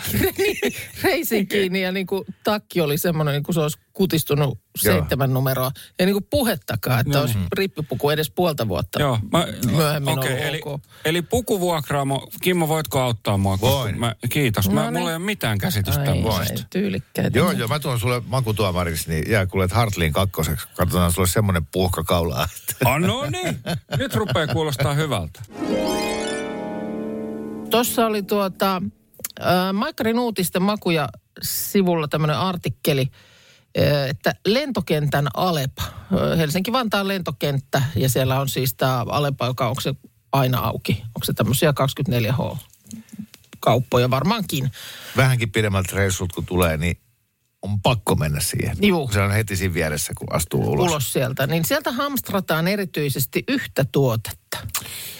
reisiin 1.03 1.47
kiinni 1.47 1.81
ja 1.81 1.91
niin 1.91 2.07
kuin 2.07 2.23
takki 2.43 2.81
oli 2.81 2.97
semmoinen, 2.97 3.33
niin 3.33 3.43
kuin 3.43 3.55
se 3.55 3.61
olisi 3.61 3.79
kutistunut 3.93 4.59
Joo. 4.83 4.95
seitsemän 4.95 5.33
numeroa. 5.33 5.71
Ei 5.99 6.05
niin 6.05 6.13
kuin 6.13 6.27
puhettakaan, 6.29 6.99
että 6.99 7.21
olisi 7.21 7.37
rippipuku 7.57 8.09
edes 8.09 8.31
puolta 8.31 8.67
vuotta 8.67 8.99
Joo, 9.01 9.19
mä, 9.31 9.47
myöhemmin 9.71 10.13
ollut 10.13 10.25
eli, 10.25 10.61
ok. 10.65 10.81
eli 11.05 11.21
pukuvuokraamo. 11.21 12.27
Kimmo, 12.41 12.67
voitko 12.67 12.99
auttaa 12.99 13.37
mua? 13.37 13.59
Voin. 13.61 13.99
Mä, 13.99 14.15
kiitos. 14.29 14.67
No 14.69 14.73
Mä, 14.75 14.81
niin. 14.81 14.93
mulla 14.93 15.09
ei 15.09 15.15
ole 15.15 15.25
mitään 15.25 15.57
käsitystä 15.57 16.01
Ai, 16.01 16.07
tämmöistä. 16.07 16.53
ai, 16.53 16.65
tyylikkäitä. 16.69 17.37
joo, 17.39 17.51
joo, 17.51 17.67
mä 17.67 17.79
tuon 17.79 17.99
sulle 17.99 18.21
makutuomariksi, 18.27 19.09
niin 19.09 19.31
jää 19.31 19.45
kuulet 19.45 19.71
Hartliin 19.71 20.13
kakkoseksi. 20.13 20.67
Katsotaan 20.75 21.11
sulle 21.11 21.27
semmoinen 21.27 21.65
puhka 21.65 22.03
kaulaa. 22.03 22.47
Oh, 22.85 22.99
no 22.99 23.25
niin, 23.29 23.59
nyt 23.97 24.15
rupeaa 24.15 24.47
kuulostaa 24.47 24.93
hyvältä. 24.93 25.41
Tuossa 27.71 28.05
oli 28.05 28.23
tuota, 28.23 28.81
äh, 29.41 29.73
Maikkarin 29.73 30.19
uutisten 30.19 30.61
makuja 30.61 31.09
sivulla 31.41 32.07
tämmöinen 32.07 32.37
artikkeli, 32.37 33.07
että 34.09 34.35
lentokentän 34.45 35.27
Alepa, 35.33 35.83
Helsinki-Vantaan 36.37 37.07
lentokenttä, 37.07 37.81
ja 37.95 38.09
siellä 38.09 38.39
on 38.39 38.49
siis 38.49 38.73
tämä 38.73 38.99
Alepa, 38.99 39.45
joka 39.45 39.67
onko 39.67 39.81
se 39.81 39.93
aina 40.31 40.59
auki? 40.59 41.01
Onko 41.01 41.25
se 41.25 41.33
tämmöisiä 41.33 41.71
24H 41.71 42.57
kauppoja 43.59 44.09
varmaankin? 44.09 44.71
Vähänkin 45.17 45.51
pidemmältä 45.51 45.95
reissut 45.95 46.33
kun 46.33 46.45
tulee, 46.45 46.77
niin 46.77 46.97
on 47.61 47.81
pakko 47.81 48.15
mennä 48.15 48.39
siihen. 48.39 48.77
Juu. 48.81 49.09
Se 49.13 49.21
on 49.21 49.31
heti 49.31 49.55
siinä 49.55 49.73
vieressä, 49.73 50.13
kun 50.17 50.35
astuu 50.35 50.71
ulos. 50.71 50.91
ulos, 50.91 51.13
sieltä. 51.13 51.47
Niin 51.47 51.65
sieltä 51.65 51.91
hamstrataan 51.91 52.67
erityisesti 52.67 53.43
yhtä 53.47 53.85
tuotetta. 53.91 54.57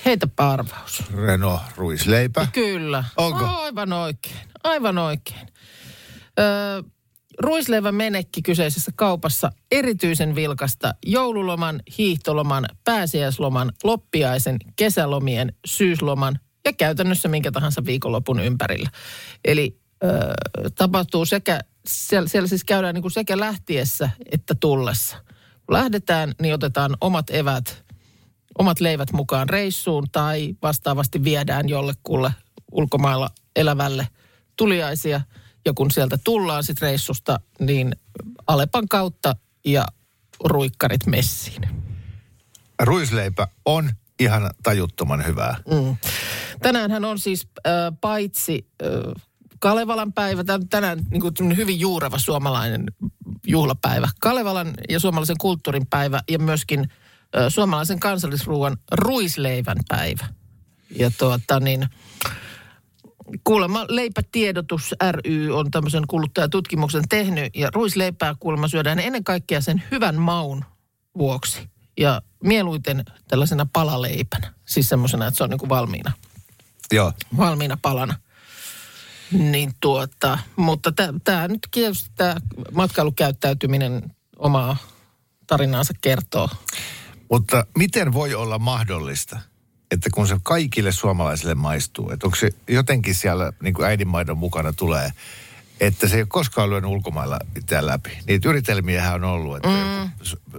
Heitä 0.05 0.27
arvaus. 0.37 1.03
Renault 1.15 1.61
ruisleipä. 1.75 2.47
Kyllä. 2.53 3.03
Onko? 3.17 3.45
Aivan 3.45 3.93
oikein. 3.93 4.37
Aivan 4.63 4.97
oikein. 4.97 5.47
Öö, 6.39 6.83
menekki 7.91 8.41
kyseisessä 8.41 8.91
kaupassa 8.95 9.51
erityisen 9.71 10.35
vilkasta 10.35 10.93
joululoman, 11.05 11.81
hiihtoloman, 11.97 12.65
pääsiäisloman, 12.83 13.71
loppiaisen, 13.83 14.57
kesälomien, 14.75 15.53
syysloman 15.65 16.39
ja 16.65 16.73
käytännössä 16.73 17.27
minkä 17.27 17.51
tahansa 17.51 17.85
viikonlopun 17.85 18.39
ympärillä. 18.39 18.89
Eli 19.45 19.79
öö, 20.03 20.33
tapahtuu 20.75 21.25
sekä, 21.25 21.59
siellä, 21.87 22.29
siellä 22.29 22.47
siis 22.47 22.63
käydään 22.63 22.93
niin 22.93 23.01
kuin 23.01 23.11
sekä 23.11 23.39
lähtiessä 23.39 24.09
että 24.31 24.55
tullessa. 24.59 25.17
Kun 25.65 25.75
lähdetään, 25.75 26.33
niin 26.41 26.53
otetaan 26.53 26.97
omat 27.01 27.29
evät 27.29 27.83
omat 28.59 28.79
leivät 28.79 29.13
mukaan 29.13 29.49
reissuun 29.49 30.07
tai 30.11 30.55
vastaavasti 30.61 31.23
viedään 31.23 31.69
jollekulle 31.69 32.31
ulkomailla 32.71 33.29
elävälle 33.55 34.07
tuliaisia. 34.55 35.21
Ja 35.65 35.73
kun 35.73 35.91
sieltä 35.91 36.17
tullaan 36.23 36.63
sitten 36.63 36.87
reissusta, 36.87 37.39
niin 37.59 37.95
Alepan 38.47 38.87
kautta 38.87 39.35
ja 39.65 39.85
ruikkarit 40.43 41.05
messiin. 41.05 41.67
Ruisleipä 42.81 43.47
on 43.65 43.89
ihan 44.19 44.49
tajuttoman 44.63 45.25
hyvää. 45.25 45.57
Mm. 45.71 45.97
Tänäänhän 46.61 47.05
on 47.05 47.19
siis 47.19 47.47
äh, 47.67 47.73
paitsi 48.01 48.67
äh, 48.83 49.23
Kalevalan 49.59 50.13
päivä, 50.13 50.41
tän- 50.41 50.67
tänään 50.69 50.99
niin 51.09 51.21
kuin 51.21 51.57
hyvin 51.57 51.79
juureva 51.79 52.19
suomalainen 52.19 52.83
juhlapäivä. 53.47 54.09
Kalevalan 54.19 54.73
ja 54.89 54.99
suomalaisen 54.99 55.37
kulttuurin 55.39 55.87
päivä 55.87 56.21
ja 56.29 56.39
myöskin 56.39 56.79
äh, 56.79 57.45
suomalaisen 57.49 57.99
kansallisruuan 57.99 58.77
ruisleivän 58.91 59.77
päivä. 59.87 60.27
Ja 60.99 61.11
tuota 61.17 61.59
niin, 61.59 61.89
kuulemma 63.43 63.85
Leipätiedotus 63.89 64.95
ry 65.11 65.51
on 65.51 65.71
tämmöisen 65.71 66.03
kuluttajatutkimuksen 66.07 67.03
tehnyt 67.09 67.55
ja 67.55 67.69
ruisleipää 67.73 68.35
kuulemma 68.39 68.67
syödään 68.67 68.99
ennen 68.99 69.23
kaikkea 69.23 69.61
sen 69.61 69.83
hyvän 69.91 70.15
maun 70.15 70.65
vuoksi. 71.17 71.69
Ja 71.97 72.21
mieluiten 72.43 73.03
tällaisena 73.27 73.67
palaleipänä, 73.73 74.53
siis 74.65 74.89
semmoisena, 74.89 75.27
että 75.27 75.37
se 75.37 75.43
on 75.43 75.49
niin 75.49 75.59
kuin 75.59 75.69
valmiina, 75.69 76.11
Joo. 76.91 77.13
valmiina 77.37 77.77
palana. 77.81 78.15
Niin 79.31 79.73
tuota, 79.79 80.39
mutta 80.55 80.91
tämä 81.23 81.47
nyt 81.47 81.67
tietysti 81.71 82.09
tämä 82.15 82.35
matkailukäyttäytyminen 82.71 84.15
omaa 84.37 84.77
tarinaansa 85.47 85.93
kertoo. 86.01 86.49
Mutta 87.31 87.65
miten 87.77 88.13
voi 88.13 88.33
olla 88.35 88.59
mahdollista, 88.59 89.39
että 89.91 90.09
kun 90.13 90.27
se 90.27 90.37
kaikille 90.43 90.91
suomalaisille 90.91 91.55
maistuu, 91.55 92.09
että 92.09 92.27
onko 92.27 92.35
se 92.35 92.49
jotenkin 92.67 93.15
siellä 93.15 93.53
niin 93.63 93.73
kuin 93.73 93.85
äidinmaidon 93.85 94.37
mukana 94.37 94.73
tulee, 94.73 95.11
että 95.79 96.07
se 96.07 96.15
ei 96.15 96.21
ole 96.21 96.27
koskaan 96.29 96.69
lyönyt 96.69 96.89
ulkomailla 96.89 97.39
mitään 97.55 97.87
läpi. 97.87 98.09
Niitä 98.27 98.49
yritelmiähän 98.49 99.13
on 99.15 99.23
ollut, 99.23 99.55
että 99.55 99.69
mm. 99.69 100.09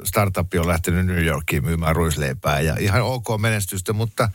startup 0.05 0.47
on 0.61 0.69
lähtenyt 0.69 1.07
New 1.07 1.25
Yorkiin 1.25 1.65
myymään 1.65 1.97
ruisleipää 1.97 2.61
ja 2.61 2.77
ihan 2.81 3.03
ok 3.03 3.27
menestystä, 3.39 3.93
mutta 3.93 4.29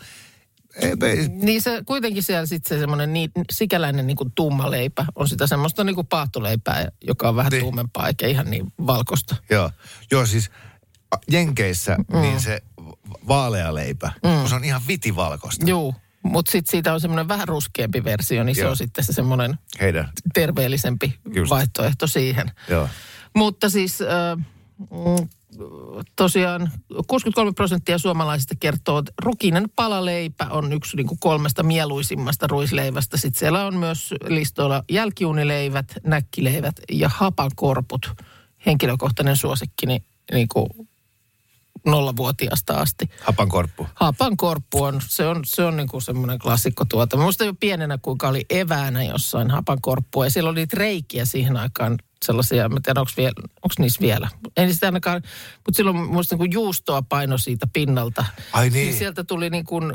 ei, 0.75 0.93
ei, 1.02 1.28
Niin 1.28 1.62
se 1.62 1.82
kuitenkin 1.86 2.23
siellä 2.23 2.45
sitten 2.45 2.78
se 2.78 2.80
semmoinen 2.80 3.13
niin, 3.13 3.32
sikäläinen 3.52 4.08
niin 4.08 4.17
kuin 4.17 4.32
tumma 4.36 4.71
leipä 4.71 5.06
on 5.15 5.28
sitä 5.30 5.47
semmoista 5.47 5.84
niin 5.84 5.95
kuin 5.95 6.08
paahtoleipää, 6.08 6.88
joka 7.08 7.30
on 7.30 7.36
vähän 7.36 7.52
Niin. 7.52 7.62
tuumempaa 7.62 8.08
eikä 8.08 8.28
ihan 8.28 8.49
niin 8.49 8.73
valkosta. 8.88 9.36
Joo, 9.49 9.71
joo 10.12 10.25
siis 10.25 10.52
Jenkeissä 11.32 11.95
mm. 12.13 12.21
niin 12.21 12.39
se 12.39 12.62
vaalea 13.28 13.76
leipä, 13.76 14.12
mm. 14.24 14.39
kun 14.39 14.50
se 14.50 14.56
on 14.56 14.63
ihan 14.63 14.82
vitivalkoista. 14.88 15.65
Juu, 15.69 15.95
mutta 16.24 16.52
sitten 16.52 16.72
siitä 16.72 16.93
on 16.93 17.02
semmoinen 17.02 17.28
vähän 17.28 17.48
ruskeampi 17.48 18.04
versio, 18.04 18.43
niin 18.43 18.56
se 18.56 18.62
Joo. 18.62 18.69
on 18.69 18.78
sitten 18.78 19.04
se 19.04 19.13
semmoinen 19.13 19.58
Heidän, 19.82 20.10
terveellisempi 20.34 21.19
Just. 21.36 21.50
vaihtoehto 21.50 22.08
siihen. 22.08 22.52
joo. 22.69 22.89
Mutta 23.36 23.69
siis 23.69 24.02
äh, 24.02 24.45
tosiaan 26.15 26.72
63 27.08 27.52
prosenttia 27.52 27.98
suomalaisista 27.98 28.56
kertoo, 28.60 28.98
että 29.00 29.12
rukinen 29.24 29.69
palaleipä 29.76 30.45
on 30.50 30.74
yksi 30.74 30.98
niin 30.98 31.08
kuin 31.08 31.19
kolmesta 31.19 31.63
mieluisimmasta 31.63 32.48
ruisleivästä. 32.48 33.17
Sitten 33.17 33.39
siellä 33.39 33.65
on 33.65 33.76
myös 33.76 34.13
listoilla 34.28 34.84
jälkiunileivät, 34.91 35.86
näkkileivät 36.04 36.76
ja 36.91 37.10
hapankorput. 37.10 38.12
Henkilökohtainen 38.65 39.38
suosikki 39.38 39.86
niin, 39.86 40.03
niin 40.32 40.47
kuin 40.47 40.70
nollavuotiaasta 41.86 42.73
asti. 42.73 43.09
Hapankorppu. 43.21 43.88
Hapankorppu 43.95 44.84
on, 44.84 45.01
se 45.07 45.27
on, 45.27 45.41
se 45.45 45.63
on 45.63 45.77
niin 45.77 45.89
kuin 45.89 46.01
semmoinen 46.01 46.39
klassikko. 46.39 46.86
Mä 47.15 47.23
muistan 47.23 47.47
jo 47.47 47.53
pienenä, 47.59 47.97
kuinka 48.01 48.27
oli 48.27 48.45
eväänä 48.49 49.03
jossain 49.03 49.51
hapankorppua. 49.51 50.25
Ja 50.25 50.30
siellä 50.30 50.49
oli 50.49 50.59
niitä 50.59 50.77
reikiä 50.77 51.25
siihen 51.25 51.57
aikaan 51.57 51.97
sellaisia, 52.26 52.70
mä 52.70 52.80
tiedän, 52.84 53.01
onko, 53.01 53.11
vielä, 53.17 53.34
onko 53.38 53.74
niissä 53.80 54.01
vielä. 54.01 54.30
Ei 54.57 54.74
sitä 54.74 54.88
ainakaan, 54.88 55.22
mutta 55.55 55.78
silloin 55.78 55.97
muistan, 55.97 56.38
kun 56.38 56.51
juustoa 56.51 57.01
paino 57.01 57.38
siitä 57.38 57.67
pinnalta. 57.74 58.26
Ai 58.53 58.70
niin. 58.70 58.93
sieltä 58.93 59.24
tuli 59.24 59.49
niin 59.49 59.65
kuin 59.65 59.93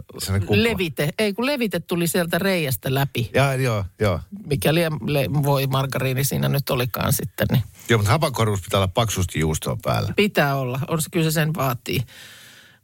levite, 0.51 1.11
ei 1.19 1.33
kun 1.33 1.47
levite 1.47 1.81
tuli 1.81 2.07
sieltä 2.07 2.39
reiästä 2.39 2.95
läpi. 2.95 3.31
Ja, 3.35 3.55
joo, 3.55 3.85
joo. 4.01 4.21
Mikä 4.47 4.75
lie, 4.75 4.91
le, 5.07 5.27
voi 5.43 5.67
margariini 5.67 6.25
siinä 6.25 6.49
nyt 6.49 6.71
olikaan 6.71 7.13
sitten, 7.13 7.47
niin 7.51 7.63
Joo, 7.89 7.99
mutta 7.99 8.13
hapankorvus 8.13 8.61
pitää 8.63 8.79
olla 8.79 8.89
paksusti 8.89 9.41
juustoa 9.41 9.77
päällä. 9.83 10.13
pitää 10.17 10.57
olla. 10.57 10.81
On 10.89 11.03
se 11.03 11.11
kyllä 11.11 11.31
se 11.31 11.35
sen 11.35 11.55
vaatii. 11.55 12.01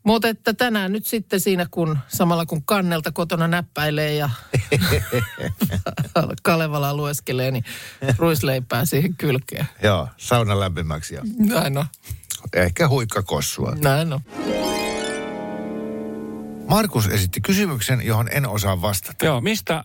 Mutta 0.04 0.28
että 0.28 0.54
tänään 0.54 0.92
nyt 0.92 1.06
sitten 1.06 1.40
siinä, 1.40 1.66
kun 1.70 1.98
samalla 2.08 2.46
kun 2.46 2.64
kannelta 2.64 3.12
kotona 3.12 3.48
näppäilee 3.48 4.14
ja 4.14 4.30
Kalevala 6.42 6.94
lueskelee, 6.94 7.50
niin 7.50 7.64
ruisleipää 8.18 8.84
siihen 8.84 9.14
kylkeen. 9.16 9.66
Joo, 9.82 10.08
sauna 10.16 10.60
lämpimäksi 10.60 11.14
ja 11.14 11.22
Näin 11.38 11.78
on. 11.78 11.86
ehkä 12.54 12.88
huikkakossua. 12.88 13.76
Näin 13.82 14.12
on. 14.12 14.20
Markus 16.70 17.06
esitti 17.06 17.40
kysymyksen, 17.40 18.06
johon 18.06 18.28
en 18.32 18.48
osaa 18.48 18.82
vastata. 18.82 19.24
Joo, 19.26 19.40
mistä 19.40 19.74
äh, 19.76 19.84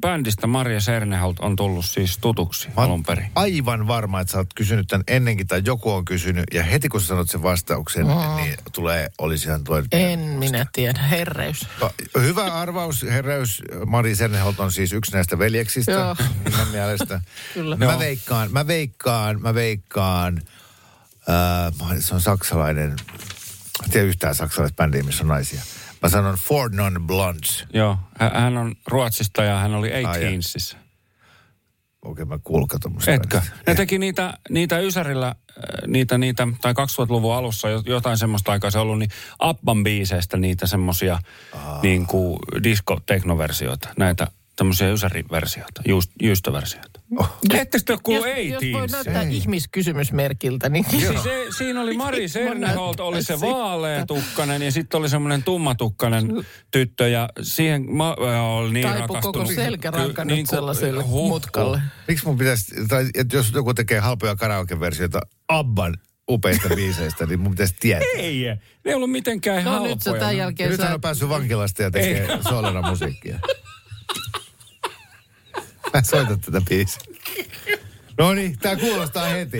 bändistä 0.00 0.46
Maria 0.46 0.80
Serneholt 0.80 1.40
on 1.40 1.56
tullut 1.56 1.84
siis 1.84 2.18
tutuksi 2.18 2.68
Mä 2.68 2.82
alun 2.82 3.02
perin? 3.02 3.26
aivan 3.34 3.86
varma, 3.86 4.20
että 4.20 4.32
sä 4.32 4.38
oot 4.38 4.54
kysynyt 4.54 4.86
tämän 4.86 5.04
ennenkin 5.08 5.46
tai 5.46 5.62
joku 5.64 5.92
on 5.92 6.04
kysynyt. 6.04 6.44
Ja 6.54 6.62
heti 6.62 6.88
kun 6.88 7.00
sä 7.00 7.06
sanot 7.06 7.30
sen 7.30 7.42
vastauksen, 7.42 8.06
Mm. 8.06 8.36
niin 8.36 8.54
tulee, 8.72 9.08
olisihan 9.18 9.64
toi... 9.64 9.82
En 9.92 10.20
minä 10.20 10.66
tiedä. 10.72 10.98
Herreys. 11.02 11.66
No, 11.80 11.90
Hyvä 12.20 12.44
arvaus, 12.44 13.02
herreys. 13.02 13.62
Mari 13.86 14.16
Serneholt 14.16 14.60
on 14.60 14.72
siis 14.72 14.92
yksi 14.92 15.12
näistä 15.12 15.38
veljeksistä. 15.38 15.92
Joo. 15.92 16.16
Minun 16.44 16.68
mielestä. 16.68 17.20
Kyllä. 17.54 17.76
Mä 17.76 17.84
Joo. 17.84 17.98
veikkaan, 17.98 18.52
mä 18.52 18.66
veikkaan, 18.66 19.42
mä 19.42 19.54
veikkaan. 19.54 20.42
Äh, 21.28 21.98
se 21.98 22.14
on 22.14 22.20
saksalainen, 22.20 22.90
en 23.84 23.90
tiedä 23.90 24.06
yhtään 24.06 24.34
saksalaista 24.34 24.76
bändiä, 24.76 25.02
missä 25.02 25.24
on 25.24 25.28
naisia. 25.28 25.62
Mä 26.04 26.08
sanon 26.08 26.34
Four 26.34 26.70
Non 26.74 27.06
Blondes. 27.06 27.64
Joo, 27.72 27.98
hä- 28.18 28.30
hän 28.34 28.56
on 28.56 28.74
Ruotsista 28.86 29.42
ja 29.42 29.58
hän 29.58 29.74
oli. 29.74 29.90
18 30.02 30.76
Okei, 32.02 32.24
mä 32.24 32.38
kuulka 32.44 32.78
tuommoista. 32.78 33.10
Etkö? 33.10 33.40
Ne 33.66 33.74
teki 33.74 33.98
niitä, 33.98 34.34
niitä 34.50 34.78
Ysärillä, 34.78 35.26
äh, 35.28 35.34
niitä, 35.86 36.18
niitä, 36.18 36.48
tai 36.60 36.72
2000-luvun 36.72 37.34
alussa 37.34 37.68
jo- 37.68 37.82
jotain 37.86 38.18
semmoista 38.18 38.52
aikaa 38.52 38.70
se 38.70 38.78
ollut, 38.78 38.98
niin 38.98 39.10
Abban 39.38 39.82
biiseistä 39.84 40.36
niitä 40.36 40.66
semmoisia 40.66 41.18
niin 41.82 42.06
kuin 42.06 42.38
disco-teknoversioita, 42.62 43.88
näitä 43.98 44.26
tämmöisiä 44.56 44.90
Ysäri-versioita, 44.92 45.82
juust, 45.88 46.10
juustoversioita. 46.22 46.93
Oh. 47.18 47.30
Ette 47.54 47.78
sitten 47.78 47.94
ole 47.94 48.00
kuullut 48.02 48.26
jos, 48.26 48.36
jos 48.36 48.62
voi 48.62 48.72
18 48.80 49.10
näyttää 49.10 49.22
ihmiskysymysmerkiltä, 49.36 50.68
niin 50.68 50.84
Siis 50.90 51.22
se, 51.22 51.46
siinä 51.58 51.80
oli 51.80 51.96
Mari 51.96 52.28
Serneholt, 52.28 53.00
oli 53.00 53.22
se 53.22 53.40
vaaleatukkanen 53.40 54.62
ja 54.62 54.72
sitten 54.72 54.98
oli 54.98 55.08
semmoinen 55.08 55.42
tummatukkanen 55.42 56.28
tyttö 56.70 57.08
ja 57.08 57.28
siihen 57.42 57.92
mä 57.96 58.14
olin 58.14 58.72
niin 58.74 58.86
Taipu 58.88 59.00
rakastunut. 59.00 59.48
koko 59.48 59.52
selkäranka 59.54 60.22
Ky- 60.22 60.28
nyt 60.28 60.36
niin 60.36 60.46
kuin- 60.46 60.56
sellaiselle 60.56 61.02
huh, 61.02 61.28
mutkalle. 61.28 61.80
Miksi 62.08 62.26
mun 62.26 62.38
pitäisi, 62.38 62.74
tai 62.88 63.06
että 63.14 63.36
jos 63.36 63.52
joku 63.54 63.74
tekee 63.74 63.98
halpoja 63.98 64.36
karaoke-versioita 64.36 65.20
Abban 65.48 65.94
upeista 66.30 66.68
biiseistä, 66.76 67.26
niin 67.26 67.40
mun 67.40 67.50
pitäisi 67.50 67.74
tietää. 67.80 68.08
Ei, 68.16 68.44
ne 68.44 68.58
ei 68.84 68.94
ollut 68.94 69.10
mitenkään 69.10 69.64
No 69.64 69.70
halpoja. 69.70 69.94
nyt 69.94 70.02
sä 70.02 70.12
tämän 70.12 70.36
Ja 70.36 70.42
jälkeen 70.42 70.70
nyt 70.70 70.80
hän 70.80 70.88
sä... 70.88 70.94
on 70.94 71.00
päässyt 71.00 71.28
vankilasta 71.28 71.82
ja 71.82 71.90
tekee 71.90 72.28
solena 72.48 72.90
musiikkia. 72.90 73.38
Mä 75.98 76.02
soitan 76.02 76.40
tätä 76.40 76.60
biisiä. 76.68 77.02
No 78.18 78.34
niin, 78.34 78.58
tää 78.58 78.76
kuulostaa 78.76 79.26
heti. 79.26 79.58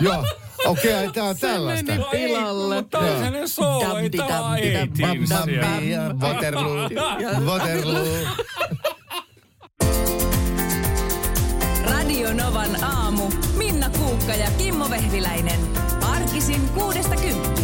Joo, 0.00 0.24
okei, 0.64 0.94
okay, 0.94 1.12
tää 1.12 1.24
on 1.24 1.36
tällaista. 1.36 1.92
meni 1.92 2.04
pilalle. 2.10 2.74
Mutta 2.74 2.98
on 2.98 3.06
sellainen 3.08 3.48
soolo, 3.48 3.98
ei 3.98 4.10
tää 4.10 4.42
ole 4.42 4.58
Dam-di-dam-di-dam, 4.60 5.48
eighties. 5.48 5.60
Bambi 5.60 5.90
ja 5.90 6.14
Waterloo, 6.20 6.90
Waterloo. 7.50 8.06
Radio 11.90 12.32
Novan 12.34 12.84
aamu. 12.84 13.30
Minna 13.56 13.90
Kuukka 13.90 14.32
ja 14.34 14.50
Kimmo 14.58 14.90
Vehviläinen. 14.90 15.60
Arkisin 16.02 16.68
kuudesta 16.68 17.16
kymppiin. 17.16 17.63